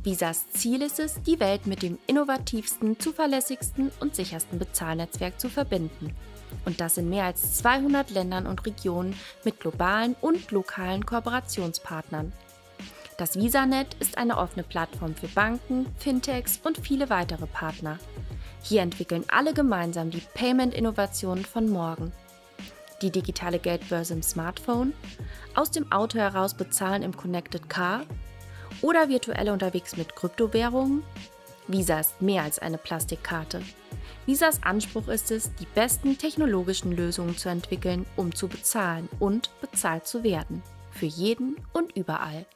[0.04, 6.14] Visas Ziel ist es, die Welt mit dem innovativsten, zuverlässigsten und sichersten Bezahlnetzwerk zu verbinden.
[6.64, 12.32] Und das in mehr als 200 Ländern und Regionen mit globalen und lokalen Kooperationspartnern.
[13.18, 17.98] Das VisaNet ist eine offene Plattform für Banken, Fintechs und viele weitere Partner.
[18.62, 22.12] Hier entwickeln alle gemeinsam die Payment-Innovationen von morgen.
[23.02, 24.94] Die digitale Geldbörse im Smartphone,
[25.54, 28.02] aus dem Auto heraus bezahlen im Connected Car
[28.80, 31.02] oder virtuell unterwegs mit Kryptowährungen?
[31.68, 33.62] Visa ist mehr als eine Plastikkarte.
[34.26, 40.06] Visas Anspruch ist es, die besten technologischen Lösungen zu entwickeln, um zu bezahlen und bezahlt
[40.06, 40.62] zu werden.
[40.92, 42.46] Für jeden und überall.